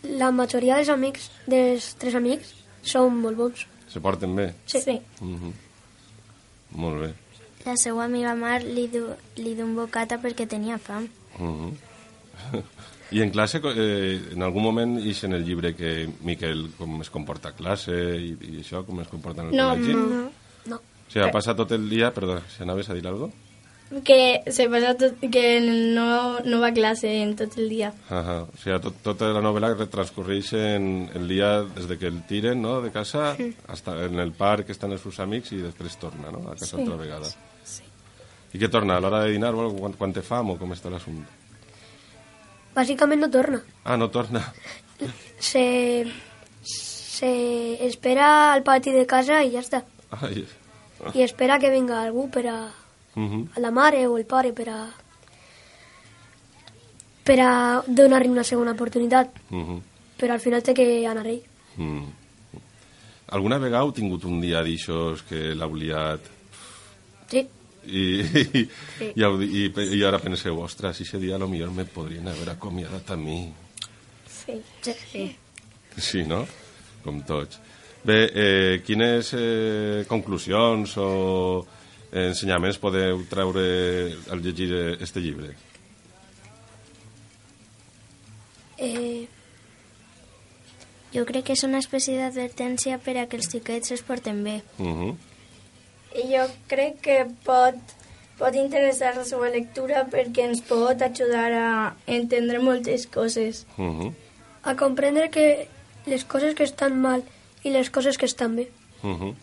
la 0.03 0.31
majoria 0.31 0.75
dels 0.77 0.89
amics, 0.89 1.29
dels 1.45 1.95
tres 1.95 2.15
amics, 2.15 2.55
són 2.81 3.21
molt 3.21 3.37
bons. 3.37 3.67
Se 3.87 3.99
porten 3.99 4.35
bé? 4.35 4.53
Sí. 4.65 4.79
sí. 4.81 4.99
Uh 5.21 5.27
-huh. 5.27 5.53
Molt 6.71 7.01
bé. 7.01 7.13
La 7.65 7.75
seva 7.77 8.05
amiga 8.05 8.35
Mar 8.35 8.61
li 8.63 8.87
du, 8.87 9.05
li 9.37 9.55
du 9.55 9.63
un 9.65 9.75
bocata 9.75 10.17
perquè 10.21 10.47
tenia 10.47 10.77
fam. 10.77 11.07
Uh 11.39 11.45
-huh. 12.53 12.63
I 13.11 13.21
en 13.21 13.31
classe, 13.31 13.59
eh, 13.75 14.21
en 14.33 14.43
algun 14.43 14.61
moment 14.63 14.99
ix 14.99 15.23
en 15.23 15.33
el 15.33 15.43
llibre 15.43 15.75
que 15.75 16.07
Miquel 16.21 16.69
com 16.77 17.01
es 17.01 17.09
comporta 17.09 17.49
a 17.49 17.55
classe 17.55 17.91
i, 17.91 18.37
i 18.41 18.59
això, 18.61 18.85
com 18.85 18.99
es 19.01 19.07
comporta 19.07 19.41
en 19.41 19.47
el 19.49 19.55
No, 19.55 19.71
col·legi? 19.75 19.93
no. 19.93 20.31
No. 20.65 20.75
O 20.75 21.11
sigui, 21.11 21.25
ha 21.25 21.31
passat 21.31 21.57
tot 21.57 21.71
el 21.71 21.89
dia... 21.89 22.13
Perdó, 22.13 22.39
si 22.55 22.61
anaves 22.63 22.89
a 22.89 22.93
dir 22.93 23.05
alguna 23.07 23.31
cosa? 23.31 23.48
Que 24.05 24.43
se 24.53 24.67
passa 24.69 24.91
tot, 24.99 25.15
que 25.33 25.43
no, 25.95 26.39
no 26.45 26.59
va 26.61 26.67
a 26.69 26.73
clase 26.75 27.09
en 27.23 27.31
tot 27.35 27.55
el 27.57 27.69
dia. 27.71 27.87
Ajá. 28.13 28.43
O 28.45 28.57
sigui, 28.61 28.75
tot, 28.83 28.99
tota 29.01 29.31
la 29.33 29.41
novel·la 29.41 29.71
transcorreix 29.89 30.51
en 30.59 31.09
el 31.17 31.25
dia 31.27 31.63
des 31.63 31.87
de 31.89 31.97
que 31.97 32.05
el 32.11 32.19
tiren 32.29 32.61
no, 32.61 32.75
de 32.85 32.91
casa 32.93 33.31
hasta 33.67 33.95
en 34.05 34.19
el 34.21 34.31
parc 34.37 34.67
que 34.67 34.75
estan 34.77 34.93
els 34.93 35.01
seus 35.01 35.17
amics 35.25 35.55
i 35.57 35.63
després 35.63 35.97
torna 35.97 36.29
no, 36.29 36.43
a 36.51 36.53
casa 36.53 36.75
Sí. 36.75 36.83
altra 36.83 36.99
vegada. 37.01 37.31
I 38.53 38.57
què 38.61 38.69
torna? 38.69 38.97
A 38.97 39.01
l'hora 39.01 39.23
de 39.25 39.33
dinar 39.33 39.53
o 39.53 39.61
algo, 39.65 39.79
quan, 39.81 39.93
quan 39.97 40.13
té 40.13 40.21
fam 40.25 40.53
o 40.53 40.57
com 40.61 40.71
està 40.73 40.89
l'assumpte? 40.93 41.33
Bàsicament 42.75 43.21
no 43.25 43.29
torna. 43.33 43.59
Ah, 43.83 43.97
no 43.97 44.07
torna. 44.13 44.41
Se, 45.39 46.05
se 46.61 47.29
espera 47.87 48.53
al 48.53 48.61
pati 48.63 48.91
de 48.93 49.05
casa 49.09 49.41
i 49.43 49.51
ja 49.53 49.61
està. 49.65 49.83
Ai. 50.21 50.45
I 51.15 51.21
espera 51.23 51.57
que 51.59 51.69
venga 51.73 52.01
algú 52.03 52.27
per 52.29 52.45
a, 52.51 52.57
-huh. 53.15 53.47
a 53.55 53.59
la 53.59 53.71
mare 53.71 54.05
o 54.07 54.17
el 54.17 54.25
pare 54.25 54.51
per 54.53 54.69
a 54.69 54.87
per 57.23 57.39
a 57.39 57.83
donar-li 57.85 58.27
una 58.29 58.43
segona 58.43 58.71
oportunitat. 58.71 59.29
Uh 59.49 59.57
-huh. 59.57 59.81
Però 60.17 60.33
al 60.33 60.39
final 60.39 60.61
té 60.63 60.73
que 60.73 61.05
anar 61.07 61.27
ell. 61.27 61.41
Mm. 61.77 62.03
Alguna 63.27 63.57
vegada 63.59 63.83
heu 63.83 63.91
tingut 63.91 64.23
un 64.25 64.41
dia 64.41 64.61
d'aixòs 64.63 65.21
que 65.29 65.53
l'ha 65.55 65.65
oblidat 65.67 66.19
Sí. 67.29 67.47
i, 67.85 68.19
i, 68.21 68.69
i, 69.15 69.21
heu 69.23 69.37
di- 69.37 69.65
i, 69.65 69.71
i 69.97 70.03
ara 70.03 70.17
penseu, 70.19 70.59
ostres, 70.59 70.97
si 70.97 71.03
ese 71.03 71.19
dia 71.19 71.35
a 71.35 71.37
lo 71.39 71.47
millor 71.47 71.71
me 71.71 71.85
podrien 71.85 72.27
haver 72.27 72.49
acomiadat 72.49 73.11
a 73.11 73.15
mi. 73.15 73.53
Sí. 74.27 74.61
sí. 74.81 75.35
Sí, 75.97 76.23
no? 76.23 76.47
Com 77.03 77.21
tots. 77.23 77.59
Bé, 78.03 78.29
eh, 78.33 78.81
quines 78.85 79.33
eh, 79.33 80.05
conclusions 80.07 80.97
o 80.97 81.65
ensenyaments 82.11 82.77
podeu 82.81 83.23
treure 83.29 83.65
al 84.31 84.41
llegir 84.41 84.71
este 84.99 85.21
llibre? 85.21 85.55
Eh, 88.77 89.27
Jo 91.13 91.25
crec 91.25 91.47
que 91.47 91.55
és 91.57 91.63
una 91.65 91.79
espècie 91.81 92.19
d'advertència 92.19 92.99
per 93.01 93.15
a 93.17 93.25
que 93.29 93.39
els 93.39 93.49
xiquets 93.49 93.95
es 93.95 94.03
porten 94.05 94.43
bé. 94.45 94.61
Uh 94.77 94.87
-huh. 94.87 95.15
I 96.13 96.23
jo 96.33 96.43
crec 96.67 97.01
que 97.01 97.25
pot, 97.45 97.75
pot 98.37 98.55
interessar 98.55 99.15
la 99.15 99.25
seva 99.25 99.49
lectura 99.49 100.05
perquè 100.05 100.45
ens 100.49 100.61
pot 100.61 101.01
ajudar 101.01 101.51
a 101.53 101.95
entendre 102.05 102.59
moltes 102.59 103.07
coses. 103.07 103.65
Uh 103.77 103.85
-huh. 103.85 104.13
a 104.61 104.75
comprendre 104.75 105.29
que 105.29 105.67
les 106.05 106.25
coses 106.25 106.53
que 106.53 106.63
estan 106.63 106.99
mal 107.01 107.23
i 107.63 107.69
les 107.69 107.89
coses 107.89 108.17
que 108.17 108.25
estan 108.25 108.55
bé. 108.55 108.69
Uh 109.03 109.09
-huh. 109.09 109.35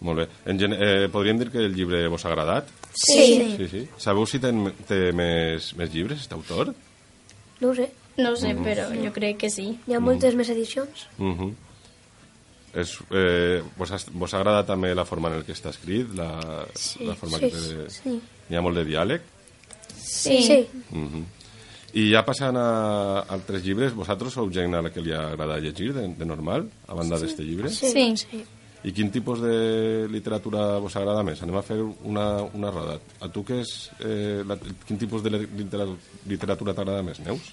Molt 0.00 0.20
bé. 0.20 0.26
En 0.46 0.58
gen 0.60 0.74
eh, 0.76 1.08
podríem 1.10 1.38
dir 1.40 1.48
que 1.50 1.64
el 1.66 1.74
llibre 1.74 2.04
vos 2.08 2.24
ha 2.24 2.30
agradat? 2.30 2.68
Sí. 2.94 3.56
Sí, 3.56 3.68
sí. 3.70 3.86
Sabeu 3.98 4.26
si 4.30 4.38
ten, 4.42 4.68
té 4.86 5.08
més, 5.16 5.72
més 5.78 5.90
llibres, 5.94 6.20
aquest 6.20 6.36
autor? 6.36 6.74
No 7.60 7.72
ho 7.72 7.74
sé. 7.74 7.88
No 8.18 8.32
ho 8.32 8.36
sé, 8.38 8.52
però 8.62 8.88
jo 8.90 9.10
crec 9.14 9.40
que 9.44 9.50
sí. 9.50 9.72
Hi 9.86 9.94
ha 9.94 10.02
moltes 10.02 10.34
més 10.38 10.50
edicions. 10.50 11.06
Uh 11.18 11.34
-huh. 11.34 11.50
És, 12.74 12.98
eh, 13.10 13.62
vos, 13.76 13.90
ha, 13.90 13.98
vos 14.12 14.34
ha 14.34 14.38
agradat 14.38 14.66
també 14.66 14.94
la 14.94 15.04
forma 15.04 15.28
en 15.28 15.38
el 15.38 15.44
que 15.44 15.52
està 15.52 15.70
escrit? 15.70 16.14
La, 16.14 16.66
Sí, 16.74 17.04
la 17.04 17.14
forma 17.14 17.38
sí, 17.38 17.44
que 17.44 17.50
té... 17.50 17.90
sí. 17.90 18.20
Hi 18.50 18.56
ha 18.56 18.60
molt 18.60 18.76
de 18.76 18.84
diàleg? 18.84 19.22
Sí. 19.96 20.42
sí. 20.42 20.66
Uh 20.92 20.98
-huh. 20.98 21.24
I 21.94 22.10
ja 22.12 22.24
passant 22.24 22.56
a 22.56 23.20
altres 23.20 23.64
llibres, 23.64 23.94
vosaltres 23.94 24.32
sou 24.32 24.50
gent 24.52 24.74
a 24.74 24.82
la 24.82 24.90
que 24.90 25.00
li 25.00 25.12
agrada 25.12 25.58
llegir 25.58 25.94
de, 25.94 26.06
de 26.08 26.26
normal, 26.26 26.68
a 26.86 26.94
banda 26.94 27.16
sí. 27.16 27.24
d'este 27.24 27.42
llibre? 27.42 27.70
Sí. 27.70 28.16
sí. 28.16 28.44
I 28.86 28.92
quin 28.94 29.10
tipus 29.10 29.40
de 29.42 30.06
literatura 30.10 30.78
vos 30.78 30.94
agrada 30.96 31.24
més? 31.26 31.40
Anem 31.42 31.56
a 31.58 31.64
fer 31.66 31.80
una, 31.82 32.26
una 32.54 32.70
roda. 32.70 32.98
A 33.20 33.28
tu 33.34 33.42
què 33.46 33.58
és... 33.64 33.72
Eh, 33.98 34.44
la, 34.46 34.54
quin 34.86 35.00
tipus 35.00 35.24
de 35.24 35.32
literatura, 35.34 35.96
literatura 36.30 36.74
t'agrada 36.76 37.02
més, 37.02 37.18
Neus? 37.26 37.50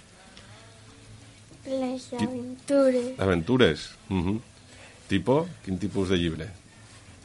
Les 1.66 2.06
aventures. 2.14 3.10
Aventures. 3.18 3.90
Uh 4.10 4.22
-huh. 4.22 4.40
Tipo? 5.08 5.48
Quin 5.66 5.80
tipus 5.80 6.10
de 6.10 6.18
llibre? 6.18 6.50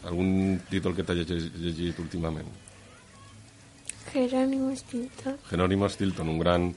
Algun 0.04 0.60
títol 0.70 0.94
que 0.96 1.04
t'hagi 1.04 1.24
llegit, 1.24 1.56
llegit 1.56 1.98
últimament? 1.98 2.48
Jerónimo 4.12 4.74
Stilton. 4.76 5.36
Jerónimo 5.50 5.88
Stilton, 5.88 6.28
un 6.28 6.38
gran 6.38 6.74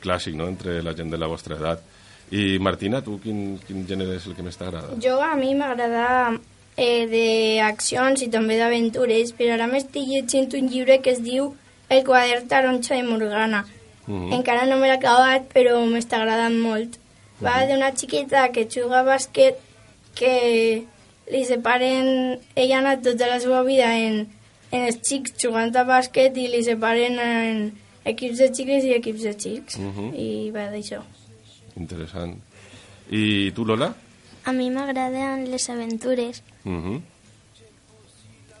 clàssic 0.00 0.34
no? 0.34 0.46
entre 0.46 0.82
la 0.82 0.94
gent 0.94 1.10
de 1.10 1.16
la 1.16 1.26
vostra 1.26 1.56
edat. 1.56 1.80
I 2.30 2.58
Martina, 2.58 3.00
tu 3.00 3.18
quin, 3.22 3.58
quin 3.66 3.86
gènere 3.86 4.16
és 4.16 4.26
el 4.26 4.34
que 4.34 4.42
més 4.42 4.56
t'agrada? 4.56 4.96
Jo 5.00 5.20
a 5.22 5.34
mi 5.36 5.54
m'agrada 5.54 6.36
eh, 6.76 7.06
d'accions 7.10 8.22
i 8.22 8.28
també 8.32 8.58
d'aventures, 8.60 9.32
però 9.36 9.54
ara 9.56 9.68
m'estic 9.70 10.06
llegint 10.08 10.52
un 10.58 10.68
llibre 10.72 11.00
que 11.02 11.14
es 11.16 11.22
diu 11.24 11.54
El 11.88 12.02
quadern 12.04 12.48
taronja 12.50 12.96
de 12.96 13.02
Morgana. 13.06 13.64
Mhm. 14.06 14.32
Encara 14.32 14.66
no 14.66 14.76
me 14.76 14.88
l'he 14.88 14.98
acabat, 14.98 15.46
però 15.52 15.78
m'està 15.86 16.18
agradant 16.18 16.58
molt. 16.58 16.98
Va 17.40 17.66
d'una 17.68 17.92
xiqueta 17.94 18.48
que 18.50 18.66
juga 18.66 19.00
a 19.00 19.04
bàsquet 19.04 19.58
que 20.14 20.84
li 21.30 21.44
separen... 21.44 22.40
Ella 22.56 22.78
ha 22.78 22.80
anat 22.80 23.02
tota 23.04 23.28
la 23.28 23.38
seva 23.40 23.62
vida 23.62 23.92
en, 23.98 24.26
en 24.72 24.86
els 24.88 24.98
xics 25.02 25.36
jugant 25.42 25.74
a 25.76 25.84
bàsquet 25.84 26.36
i 26.38 26.48
li 26.48 26.62
separen 26.64 27.20
en 27.20 27.60
equips 28.04 28.38
de 28.42 28.48
xiques 28.54 28.86
i 28.88 28.94
equips 28.96 29.22
de 29.28 29.34
xics. 29.34 29.78
Mhm. 29.78 30.10
I 30.14 30.50
va 30.54 30.66
d'això. 30.72 31.02
Interessant. 31.76 32.34
I 33.10 33.52
tu, 33.54 33.64
Lola? 33.64 33.92
A 34.46 34.52
mi 34.54 34.70
m'agraden 34.70 35.48
les 35.50 35.68
aventures 35.70 36.42
Uh 36.64 36.72
-huh. 36.82 37.00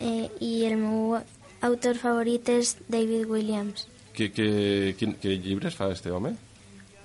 eh, 0.00 0.28
i 0.40 0.64
el 0.66 0.76
meu 0.76 1.18
autor 1.62 1.96
favorit 1.96 2.48
és 2.48 2.76
David 2.88 3.26
Williams. 3.30 3.86
que, 4.16 4.30
que, 4.32 4.94
quin, 4.98 5.16
què 5.20 5.36
llibres 5.42 5.74
fa 5.76 5.90
este 5.92 6.10
home? 6.10 6.34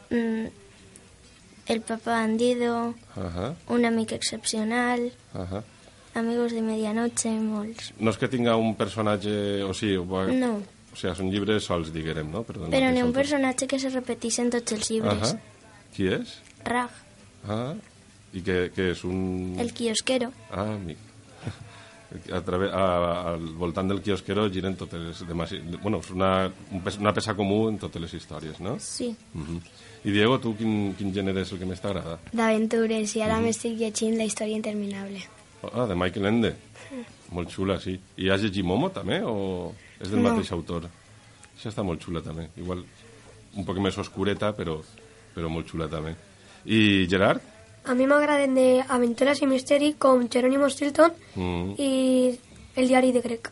Mm, 0.10 0.46
el 1.68 1.82
papá 1.82 2.22
bandido, 2.22 2.94
Ahà, 3.16 3.54
un 3.68 3.86
amic 3.86 4.12
excepcional, 4.14 5.12
ahà. 5.34 5.64
amigos 6.16 6.52
de 6.54 6.62
medianoche, 6.62 7.30
molts. 7.30 7.94
No 8.00 8.12
és 8.12 8.18
que 8.18 8.28
tinga 8.28 8.56
un 8.56 8.76
personatge... 8.76 9.64
O 9.64 9.74
sigui, 9.74 9.98
o, 9.98 10.06
No, 10.32 10.62
o 10.94 10.96
sigui, 10.96 11.16
són 11.16 11.30
llibres 11.32 11.64
sols, 11.64 11.92
diguem, 11.94 12.32
no? 12.32 12.44
Perdó, 12.44 12.68
però 12.70 12.92
n'hi 12.92 13.02
ha 13.02 13.06
un 13.06 13.14
personatge 13.14 13.68
que 13.68 13.80
se 13.80 13.90
repeteix 13.90 14.40
en 14.40 14.50
tots 14.50 14.72
els 14.72 14.90
llibres. 14.90 15.34
Ahà. 15.34 15.40
Qui 15.96 16.08
és? 16.08 16.40
Rag. 16.64 16.90
Ah, 17.48 17.76
I 18.34 18.42
què, 18.46 18.58
què 18.76 18.92
és? 18.94 19.04
Un... 19.04 19.56
El 19.60 19.74
quiosquero. 19.76 20.32
Ah, 20.52 20.74
amic. 20.76 20.98
A 22.36 22.42
través, 22.44 22.74
a, 22.76 22.86
al 23.32 23.46
voltant 23.56 23.88
del 23.88 24.02
quiosquero 24.04 24.50
giren 24.52 24.76
totes 24.76 25.00
les 25.00 25.22
demás... 25.28 25.54
Bueno, 25.82 26.02
és 26.04 26.10
una, 26.12 26.52
una 27.00 27.14
peça 27.16 27.36
comú 27.38 27.70
en 27.70 27.78
totes 27.80 28.02
les 28.04 28.14
històries, 28.18 28.60
no? 28.60 28.74
Sí. 28.84 29.14
Mhm. 29.34 29.62
I 30.04 30.12
Diego, 30.12 30.40
tu 30.42 30.52
quin, 30.58 30.96
quin 30.98 31.14
gènere 31.14 31.44
és 31.46 31.52
el 31.54 31.60
que 31.62 31.68
més 31.70 31.80
t'agrada? 31.80 32.18
D'aventures, 32.34 33.12
i 33.16 33.22
ara 33.22 33.38
m'estic 33.40 33.78
llegint 33.80 34.18
La 34.18 34.26
història 34.28 34.58
interminable. 34.58 35.22
Ah, 35.70 35.86
de 35.88 35.96
Michael 35.96 36.26
Ende. 36.34 36.52
Molt 37.32 37.52
xula, 37.54 37.78
sí. 37.80 37.94
I 38.18 38.32
has 38.34 38.42
llegit 38.44 38.66
Momo, 38.66 38.90
també, 38.92 39.22
o 39.24 39.72
és 40.02 40.10
del 40.10 40.20
No. 40.20 40.32
mateix 40.32 40.52
autor? 40.52 40.90
Això 41.56 41.70
està 41.70 41.86
molt 41.86 42.02
xula, 42.04 42.20
també. 42.26 42.50
Igual 42.58 42.82
un 43.56 43.64
poc 43.68 43.78
més 43.80 43.96
oscureta, 44.02 44.52
però, 44.58 44.80
però 45.36 45.48
molt 45.54 45.70
xula, 45.70 45.88
també. 45.88 46.16
I 46.66 47.06
Gerard? 47.08 47.46
A 47.86 47.96
mi 47.98 48.06
m'agraden 48.06 48.54
de 48.56 48.84
aventures 48.88 49.42
i 49.42 49.48
misteri 49.50 49.94
com 49.98 50.28
Jerónimo 50.30 50.70
Stilton 50.70 51.12
Mm. 51.36 51.74
i 51.82 52.40
El 52.76 52.88
diari 52.88 53.12
de 53.12 53.22
Grec. 53.22 53.50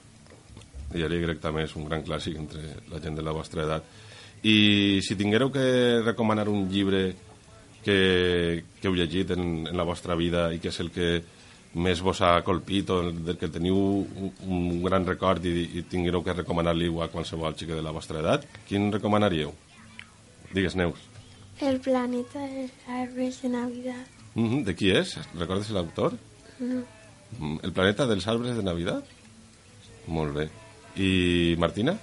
El 0.93 0.99
diari 1.01 1.19
grec 1.21 1.39
també 1.41 1.63
és 1.65 1.75
un 1.75 1.85
gran 1.85 2.03
clàssic 2.03 2.37
entre 2.37 2.61
la 2.89 2.99
gent 3.01 3.15
de 3.17 3.21
la 3.25 3.31
vostra 3.35 3.63
edat. 3.63 3.83
I 4.43 4.99
si 5.03 5.15
tinguéreu 5.15 5.51
que 5.51 6.01
recomanar 6.05 6.47
un 6.49 6.69
llibre 6.69 7.15
que, 7.83 8.63
que 8.79 8.87
heu 8.87 8.95
llegit 8.95 9.31
en, 9.35 9.67
en 9.67 9.75
la 9.77 9.83
vostra 9.83 10.15
vida 10.15 10.53
i 10.53 10.59
que 10.59 10.69
és 10.71 10.79
el 10.79 10.89
que 10.91 11.21
més 11.75 11.99
vos 12.01 12.21
ha 12.25 12.41
colpit 12.43 12.89
o 12.89 13.01
del 13.11 13.37
que 13.37 13.49
teniu 13.51 13.75
un, 13.77 14.31
un 14.47 14.83
gran 14.83 15.05
record 15.05 15.43
i, 15.45 15.67
i 15.77 15.83
tinguéreu 15.89 16.23
que 16.25 16.33
recomanar-li 16.33 16.87
a 17.03 17.09
qualsevol 17.13 17.53
xica 17.57 17.75
de 17.77 17.83
la 17.85 17.91
vostra 17.93 18.19
edat, 18.23 18.45
quin 18.67 18.91
recomanaríeu? 18.91 19.51
Digues, 20.53 20.75
Neus. 20.75 20.97
El 21.61 21.79
planeta 21.79 22.39
de 22.39 22.63
los 22.63 22.71
árboles 22.87 23.41
de 23.43 23.49
Navidad. 23.49 24.05
Mm 24.35 24.49
-hmm. 24.49 24.63
De 24.63 24.75
qui 24.75 24.91
és? 24.91 25.17
Recordes 25.37 25.69
l'autor? 25.69 26.13
No. 26.59 26.83
Mm, 27.39 27.57
El 27.63 27.71
planeta 27.71 28.05
dels 28.05 28.27
arbres 28.27 28.55
de 28.55 28.63
Navidad? 28.63 29.03
Molt 30.07 30.33
bé. 30.33 30.49
I 30.95 31.55
Martina? 31.57 31.97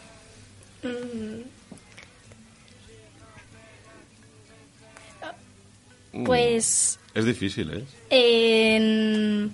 Pues 6.25 6.99
És 7.15 7.25
difícil, 7.25 7.71
eh? 7.73 7.85
en... 8.11 9.53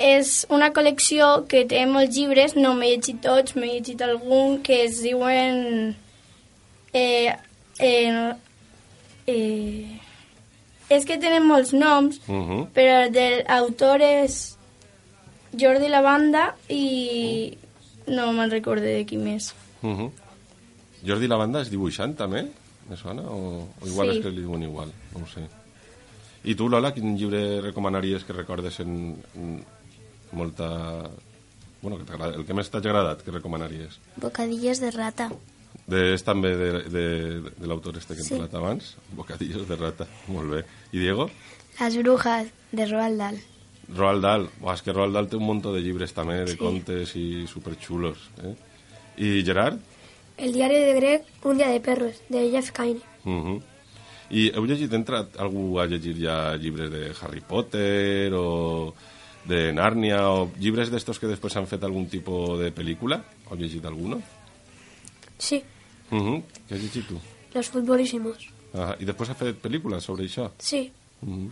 és 0.00 0.46
una 0.48 0.70
col·lecció 0.76 1.46
que 1.48 1.64
té 1.68 1.84
molts 1.88 2.16
llibres, 2.16 2.54
no 2.56 2.74
m'he 2.76 2.94
llegit 2.94 3.20
tots, 3.24 3.56
m'he 3.56 3.74
llegit 3.74 4.00
algun 4.04 4.60
que 4.64 4.82
es 4.86 5.02
diuen... 5.04 5.96
Eh, 6.92 7.32
eh, 7.78 8.32
eh, 9.26 10.00
és 10.90 11.06
que 11.06 11.16
tenen 11.22 11.46
molts 11.46 11.72
noms, 11.72 12.20
Uh 12.28 12.34
-huh. 12.34 12.68
però 12.74 13.08
l'autor 13.48 14.00
és 14.02 14.56
Jordi 15.58 15.88
Lavanda 15.88 16.56
i 16.68 17.56
no 18.06 18.32
me'n 18.32 18.50
recordo 18.50 18.82
de 18.82 19.04
qui 19.06 19.16
més. 19.16 19.54
Uh 19.82 19.90
-huh. 19.96 20.10
Jordi 21.06 21.26
Lavanda 21.28 21.60
és 21.62 21.70
dibuixant, 21.70 22.16
també? 22.16 22.48
Me 22.88 22.96
sona? 22.96 23.22
O, 23.22 23.68
o 23.80 23.86
igual 23.86 24.10
Sí. 24.10 24.16
és 24.18 24.22
que 24.24 24.30
li 24.30 24.42
diuen 24.42 24.62
igual? 24.62 24.92
No 25.14 25.24
ho 25.24 25.26
sé. 25.26 25.46
I 26.44 26.54
tu, 26.54 26.68
Lola, 26.68 26.92
quin 26.92 27.16
llibre 27.16 27.60
recomanaries 27.60 28.24
que 28.24 28.32
recordes 28.32 28.80
en, 28.80 29.16
en 29.34 29.64
molta... 30.32 31.08
Bueno, 31.82 31.98
que 32.04 32.12
el 32.36 32.44
que 32.44 32.54
més 32.54 32.68
t'ha 32.68 32.78
agradat, 32.78 33.22
que 33.22 33.30
recomanaries? 33.30 33.98
Bocadillos 34.16 34.80
de 34.80 34.90
rata. 34.90 35.30
De, 35.90 36.00
és 36.14 36.22
també 36.22 36.52
de, 36.54 36.70
de, 36.92 37.04
de 37.58 37.66
l'autor 37.66 37.96
este 37.98 38.14
que 38.14 38.22
hem 38.22 38.28
Sí. 38.28 38.34
parlat 38.36 38.54
abans, 38.54 38.92
Bocadillos 39.16 39.66
de 39.68 39.76
rata, 39.76 40.06
molt 40.28 40.50
bé. 40.52 40.64
I 40.92 40.98
Diego? 41.02 41.30
Las 41.80 41.96
brujas, 41.96 42.46
de 42.70 42.86
Roald 42.86 43.18
Dahl. 43.18 43.38
Roald 43.96 44.22
Dahl, 44.22 44.48
Buah, 44.60 44.74
és 44.76 44.82
que 44.86 44.92
Roald 44.94 45.14
Dahl 45.16 45.26
té 45.28 45.36
un 45.36 45.42
munt 45.48 45.62
de 45.64 45.80
llibres 45.82 46.12
també, 46.14 46.44
de 46.44 46.52
Sí. 46.52 46.58
contes 46.58 47.16
i 47.16 47.46
superxulos. 47.50 48.18
Eh? 48.44 48.54
I 49.18 49.42
Gerard? 49.44 49.80
El 50.38 50.52
diari 50.52 50.78
de 50.78 50.94
Greg, 50.94 51.24
Un 51.44 51.56
dia 51.58 51.68
de 51.68 51.80
perros, 51.80 52.22
de 52.28 52.50
Jeff 52.50 52.70
Kine. 52.72 53.00
Uh 53.24 53.32
-huh. 53.44 53.62
I 54.30 54.52
heu 54.54 54.64
llegit, 54.64 54.92
entrat, 54.92 55.36
algú 55.38 55.76
llegit 55.82 56.16
ja 56.16 56.54
llibres 56.56 56.90
de 56.90 57.12
Harry 57.20 57.40
Potter 57.40 58.32
o 58.34 58.94
de 59.44 59.72
Narnia 59.72 60.28
o 60.30 60.50
llibres 60.58 60.90
d'estos 60.90 61.18
que 61.18 61.26
després 61.26 61.56
han 61.56 61.66
fet 61.66 61.82
algun 61.82 62.06
tipus 62.06 62.58
de 62.60 62.70
pel·lícula? 62.72 63.24
Heu 63.50 63.56
llegit 63.56 63.84
alguno? 63.84 64.22
Sí, 65.38 65.62
Uh 66.10 66.18
-huh. 66.18 66.42
Què 66.68 66.74
has 66.74 66.82
llegit 66.82 67.06
tu? 67.08 67.18
Los 67.54 67.68
futbolísimos. 67.68 68.36
Ah, 68.74 68.94
I 69.00 69.04
després 69.04 69.30
ha 69.30 69.34
fet 69.34 69.56
pel·lícules 69.62 70.00
sobre 70.00 70.24
això? 70.24 70.50
Sí, 70.58 70.92
Uh 71.22 71.28
-huh. 71.28 71.50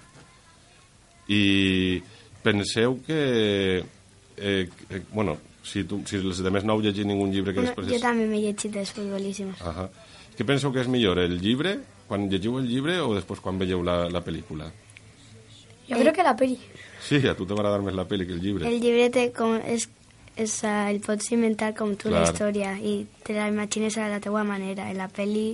I 1.29 2.03
penseu 2.43 3.01
que... 3.07 3.85
Eh, 4.37 4.69
que 4.89 5.03
bueno, 5.13 5.37
si, 5.63 5.85
tu, 5.85 6.01
si 6.07 6.17
els 6.17 6.39
demés 6.43 6.65
no 6.65 6.75
heu 6.75 6.81
llegit 6.81 7.05
ningú 7.07 7.27
llibre 7.27 7.53
que 7.53 7.61
Bueno, 7.61 7.75
després... 7.75 7.93
jo 7.93 8.01
també 8.01 8.27
m'he 8.27 8.41
llegit 8.41 8.77
Els 8.77 8.93
futbolísimos. 8.93 9.61
Ajá. 9.61 9.91
Què 10.39 10.47
penseu 10.47 10.73
que 10.73 10.81
és 10.81 10.87
millor, 10.89 11.19
el 11.19 11.41
llibre, 11.41 11.81
quan 12.07 12.29
llegiu 12.31 12.59
el 12.59 12.69
llibre 12.69 13.01
o 13.01 13.15
després 13.15 13.41
quan 13.41 13.59
veieu 13.59 13.83
la, 13.83 14.09
la 14.09 14.25
pel·lícula? 14.25 14.71
yo 15.89 15.97
creo 15.97 16.13
que 16.13 16.23
la 16.23 16.37
peli. 16.37 16.59
Sí, 17.01 17.17
a 17.27 17.35
tu 17.35 17.47
t'agrada 17.47 17.79
més 17.81 17.95
la 17.95 18.05
pel·li 18.07 18.27
que 18.27 18.35
el 18.35 18.41
llibre. 18.41 18.69
El 18.69 18.81
llibre 18.81 19.09
te, 19.11 19.33
com, 19.33 19.57
és, 19.57 19.89
el 20.39 21.01
pots 21.03 21.33
inventar 21.35 21.73
com 21.75 21.97
tu 21.99 22.11
la 22.11 22.23
història 22.29 22.77
i 22.79 23.01
te 23.27 23.35
la 23.35 23.49
imagines 23.51 23.97
a 23.99 24.09
la 24.09 24.21
teua 24.23 24.45
manera. 24.47 24.91
En 24.91 24.97
la 24.99 25.09
pel·li 25.11 25.49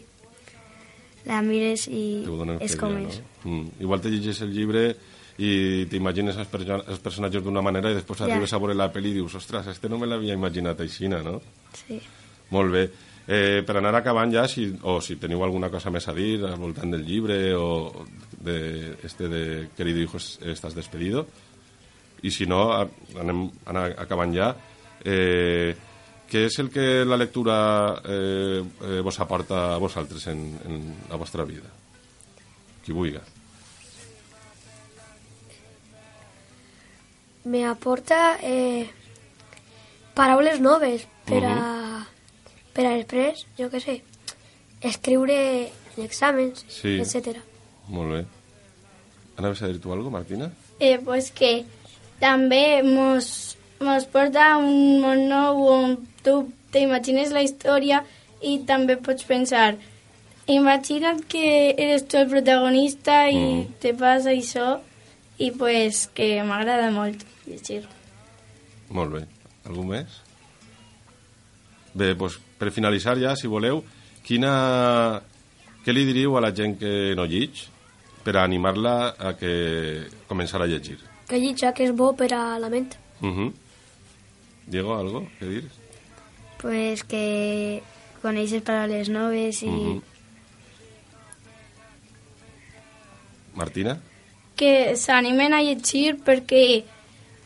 la 1.24 1.40
mires 1.40 1.86
i 1.88 2.24
és 2.60 2.76
com 2.76 2.96
és. 3.00 3.20
no? 3.44 3.50
Mm. 3.50 3.68
Igual 3.80 4.00
te 4.04 4.10
llegeix 4.12 4.42
el 4.44 4.52
llibre 4.52 4.82
i 5.40 5.86
t'imagines 5.90 6.36
els, 6.36 6.48
perso 6.52 6.76
els 6.86 7.00
personatges 7.02 7.42
d'una 7.42 7.62
manera 7.64 7.90
i 7.90 7.94
després 7.96 8.20
Ja. 8.20 8.26
arribes 8.28 8.52
a 8.52 8.58
veure 8.58 8.74
la 8.76 8.90
pel·li 8.92 9.10
i 9.10 9.14
dius, 9.14 9.34
ostres, 9.34 9.66
este 9.72 9.88
no 9.88 9.98
me 9.98 10.06
l'havia 10.06 10.34
imaginat 10.36 10.80
aixina, 10.80 11.22
no? 11.22 11.40
Sí. 11.72 11.98
Molt 12.50 12.70
bé. 12.72 12.84
Eh, 13.26 13.62
per 13.66 13.78
anar 13.78 13.94
acabant 13.96 14.30
ja, 14.30 14.46
si, 14.46 14.68
o 14.82 15.00
si 15.00 15.16
teniu 15.16 15.42
alguna 15.42 15.70
cosa 15.72 15.90
més 15.90 16.06
a 16.08 16.12
dir 16.12 16.44
al 16.44 16.58
voltant 16.60 16.90
del 16.92 17.06
llibre 17.06 17.54
o 17.56 18.04
de 18.44 18.96
este 19.02 19.28
de 19.28 19.68
Querido 19.74 20.00
hijo 20.00 20.18
es- 20.18 20.38
estás 20.44 20.74
despedido, 20.74 21.26
i 22.22 22.30
si 22.30 22.44
no, 22.46 22.70
anem 23.18 23.50
anar 23.66 23.94
acabant 23.98 24.34
ja. 24.36 24.54
Eh, 25.04 25.74
què 26.30 26.44
és 26.48 26.58
el 26.58 26.70
que 26.70 27.04
la 27.04 27.16
lectura 27.16 27.56
eh, 28.04 28.62
eh, 28.62 29.00
vos 29.04 29.18
aporta 29.20 29.74
a 29.74 29.78
vosaltres 29.78 30.26
en, 30.28 30.44
en 30.64 30.80
la 31.10 31.16
vostra 31.16 31.44
vida? 31.44 31.70
Qui. 32.84 32.92
Me 37.44 37.66
aporta 37.66 38.38
eh, 38.42 38.88
paraules 40.14 40.60
noves 40.60 41.06
per 41.26 41.42
a, 41.44 41.58
per 42.72 42.86
a 42.88 42.94
després, 42.96 43.46
jo 43.58 43.68
què 43.72 43.80
sé, 43.80 43.98
escriure 44.80 45.36
en 45.68 46.04
exàmens, 46.04 46.64
Sí. 46.68 46.96
etc. 47.00 47.36
Molt 47.88 48.12
bé. 48.12 48.24
Anaves 49.36 49.62
a 49.62 49.68
dir 49.68 49.80
tu 49.80 49.92
alguna 49.92 50.18
Martina? 50.18 50.50
Eh, 50.80 50.98
pues 51.04 51.30
que 51.32 51.64
també 52.20 52.82
mos, 52.82 53.56
mos 53.80 54.04
porta 54.06 54.52
a 54.54 54.58
un 54.58 55.00
món 55.00 55.28
nou 55.28 55.66
on 55.72 55.96
tu 56.22 56.52
t'imagines 56.72 57.32
la 57.32 57.42
història 57.42 58.04
i 58.42 58.58
també 58.66 58.96
pots 58.96 59.24
pensar 59.24 59.74
imagina't 60.46 61.24
que 61.28 61.74
eres 61.78 62.06
tu 62.08 62.16
el 62.18 62.28
protagonista 62.28 63.28
i 63.30 63.36
Mm. 63.36 63.66
te 63.80 63.94
passa 63.94 64.30
això 64.30 64.80
i 65.38 65.50
pues 65.50 66.06
que 66.14 66.42
m'agrada 66.44 66.90
molt 66.90 67.24
llegir. 67.46 67.86
Molt 68.90 69.12
bé. 69.12 69.22
Algú 69.66 69.82
més? 69.84 70.06
Bé, 71.94 72.14
doncs, 72.14 72.38
per 72.58 72.70
finalitzar 72.70 73.16
ja, 73.18 73.34
si 73.36 73.46
voleu, 73.46 73.82
quina... 74.26 75.20
què 75.84 75.92
li 75.92 76.04
diríeu 76.08 76.36
a 76.36 76.40
la 76.40 76.50
gent 76.54 76.78
que 76.80 77.14
no 77.16 77.24
llig 77.28 77.66
per 78.24 78.36
animar-la 78.40 79.14
a 79.18 79.34
que 79.36 80.06
començar 80.28 80.62
a 80.62 80.66
llegir? 80.66 80.96
Que 81.28 81.38
llitja, 81.38 81.72
que 81.76 81.84
és 81.84 81.92
bo 81.92 82.12
per 82.16 82.30
a 82.32 82.58
la 82.58 82.68
ment. 82.72 82.96
Uh 83.20 83.28
-huh. 83.28 83.52
Diego, 84.66 84.94
algo 84.96 85.28
que 85.38 85.46
dir? 85.46 85.64
Pues 86.60 87.04
que 87.04 87.82
coneixes 88.22 88.62
paraules 88.62 89.08
noves 89.08 89.62
i 89.62 89.68
Mhm. 89.68 90.02
Martina? 93.54 94.00
Que 94.56 94.96
s'animen 94.96 95.52
a 95.54 95.62
llegir 95.62 96.16
perquè 96.24 96.84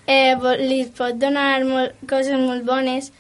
eh, 0.07 0.35
li 0.61 0.85
pot 0.97 1.19
donar 1.21 1.65
molt, 1.65 1.95
coses 2.09 2.39
molt 2.41 2.65
bones 2.65 3.13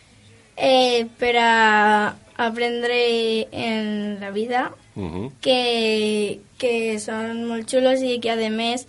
eh, 0.56 1.06
per 1.18 1.34
a 1.37 2.14
aprendre 2.37 3.48
en 3.52 4.20
la 4.20 4.30
vida 4.30 4.72
Uh 4.96 5.04
-huh. 5.04 5.32
que, 5.40 6.40
que 6.58 6.98
són 6.98 7.44
molt 7.46 7.68
xulos 7.70 8.00
i 8.02 8.18
que, 8.20 8.30
a 8.32 8.50
més, 8.50 8.87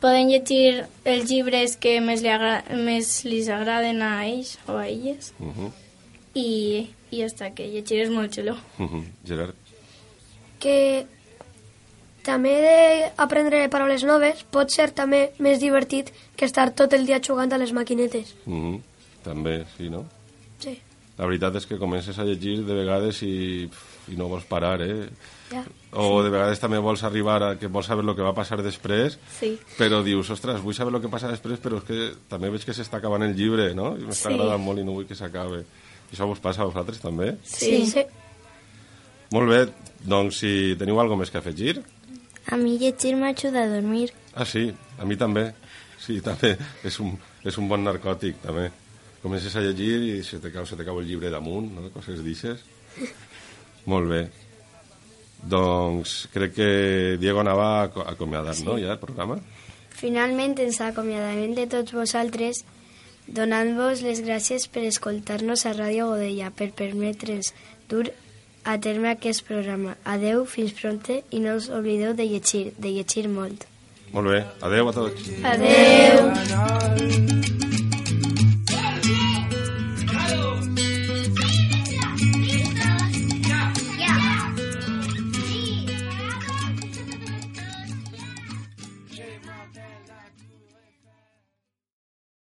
poden 0.00 0.30
llegir 0.30 0.86
els 1.04 1.28
llibres 1.30 1.76
que 1.80 1.98
més, 2.04 2.22
li 2.22 2.30
agra 2.32 2.62
més 2.74 3.24
li 3.26 3.42
agraden 3.50 4.02
a 4.02 4.12
ells 4.26 4.56
o 4.66 4.78
a 4.78 4.86
elles. 4.86 5.32
Uh 5.38 5.52
-huh. 5.52 5.70
I, 6.34 6.90
i 7.10 7.20
ja 7.20 7.26
està, 7.26 7.52
que 7.54 7.66
llegir 7.66 8.02
és 8.02 8.10
molt 8.10 8.34
xulo. 8.34 8.56
Uh 8.78 8.90
-huh. 8.90 9.04
Gerard? 9.24 9.54
Que 10.58 11.06
també 12.22 12.54
d'aprendre 13.16 13.68
paraules 13.68 14.04
noves 14.04 14.44
pot 14.50 14.70
ser 14.70 14.90
també 14.90 15.32
més 15.38 15.60
divertit 15.60 16.12
que 16.36 16.44
estar 16.44 16.74
tot 16.74 16.92
el 16.92 17.06
dia 17.06 17.20
jugant 17.20 17.52
a 17.52 17.58
les 17.58 17.72
maquinetes. 17.72 18.34
Mm 18.46 18.60
-hmm. 18.62 18.80
També, 19.22 19.64
sí, 19.76 19.88
no? 19.88 20.04
Sí. 21.18 21.22
La 21.22 21.26
veritat 21.26 21.56
és 21.58 21.66
que 21.66 21.78
comences 21.80 22.18
a 22.18 22.24
llegir 22.24 22.60
de 22.64 22.74
vegades 22.78 23.22
i, 23.26 23.64
i 24.08 24.16
no 24.16 24.28
vols 24.30 24.44
parar, 24.46 24.78
eh? 24.84 25.08
Ja. 25.50 25.64
O 25.98 26.22
de 26.22 26.30
vegades 26.30 26.60
també 26.62 26.78
vols 26.78 27.02
arribar 27.02 27.42
a 27.42 27.48
que 27.58 27.66
vols 27.66 27.88
saber 27.90 28.04
el 28.06 28.14
que 28.14 28.22
va 28.22 28.34
passar 28.36 28.60
després, 28.62 29.18
Sí. 29.40 29.56
però 29.76 30.02
dius, 30.06 30.30
ostres, 30.30 30.60
vull 30.62 30.74
saber 30.78 30.94
el 30.94 31.02
que 31.02 31.10
passa 31.10 31.26
després, 31.32 31.58
però 31.58 31.78
és 31.82 31.84
que 31.88 31.98
també 32.30 32.50
veig 32.54 32.62
que 32.64 32.72
s'està 32.76 33.00
acabant 33.00 33.24
el 33.26 33.34
llibre, 33.34 33.72
no? 33.74 33.96
I 33.98 34.06
m'està 34.06 34.28
Sí. 34.30 34.34
agradant 34.36 34.62
molt 34.62 34.78
i 34.78 34.84
no 34.84 34.92
vull 34.92 35.06
que 35.08 35.16
s'acabe. 35.18 35.64
I 36.10 36.14
això 36.14 36.26
vos 36.30 36.38
passa 36.38 36.62
a 36.62 36.66
vosaltres 36.70 37.00
també? 37.00 37.36
Sí. 37.42 37.84
sí. 37.90 38.04
Molt 39.32 39.48
bé, 39.50 39.66
doncs 40.08 40.38
si 40.40 40.76
teniu 40.78 41.00
alguna 41.00 41.20
més 41.24 41.30
que 41.34 41.38
afegir... 41.42 41.82
A 42.48 42.56
mi 42.56 42.78
llegir 42.78 43.16
m'ajuda 43.18 43.64
a 43.64 43.68
dormir. 43.68 44.12
Ah, 44.34 44.46
sí, 44.46 44.70
a 44.98 45.04
mi 45.04 45.16
també. 45.20 45.50
Sí, 46.00 46.20
també. 46.24 46.54
És 46.86 46.96
un, 47.00 47.18
és 47.44 47.58
un 47.58 47.66
bon 47.68 47.82
narcòtic, 47.84 48.38
també. 48.40 48.70
Comences 49.22 49.54
a 49.56 49.60
llegir 49.64 49.96
i 50.18 50.22
se 50.22 50.38
te 50.38 50.52
cau, 50.54 50.64
se 50.66 50.76
te 50.78 50.84
cau 50.86 51.00
el 51.00 51.06
llibre 51.08 51.30
damunt, 51.30 51.72
no? 51.74 51.88
Coses 51.94 52.20
d'ixes. 52.22 52.60
Molt 53.90 54.08
bé. 54.10 54.20
Doncs 55.42 56.28
crec 56.34 56.54
que 56.54 56.68
Diego 57.20 57.40
anava 57.40 57.66
a 57.80 57.82
aco- 57.88 58.02
a 58.06 58.12
acomiadar, 58.12 58.54
no, 58.64 58.76
ja, 58.78 58.92
el 58.92 58.98
programa? 58.98 59.38
Finalment, 59.98 60.58
ens 60.62 60.80
acomiadament 60.80 61.54
de 61.58 61.66
tots 61.66 61.92
vosaltres, 61.94 62.64
donant-vos 63.26 64.02
les 64.02 64.22
gràcies 64.24 64.68
per 64.70 64.82
escoltar-nos 64.86 65.66
a 65.66 65.74
Ràdio 65.74 66.06
Godella, 66.12 66.50
per 66.50 66.70
permetre'ns 66.72 67.52
dur 67.90 68.10
a 68.64 68.78
terme 68.78 69.10
aquest 69.10 69.44
programa. 69.46 69.96
Adeu, 70.04 70.44
fins 70.46 70.72
pronte, 70.78 71.22
i 71.30 71.40
no 71.40 71.56
us 71.56 71.68
oblideu 71.70 72.14
de 72.14 72.26
llegir, 72.30 72.72
de 72.78 72.90
llegir 72.94 73.28
molt. 73.28 73.66
Molt 74.12 74.28
bé. 74.30 74.44
Adeu 74.62 74.88
a 74.88 74.92
tots. 74.92 75.22
Adeu! 75.44 77.37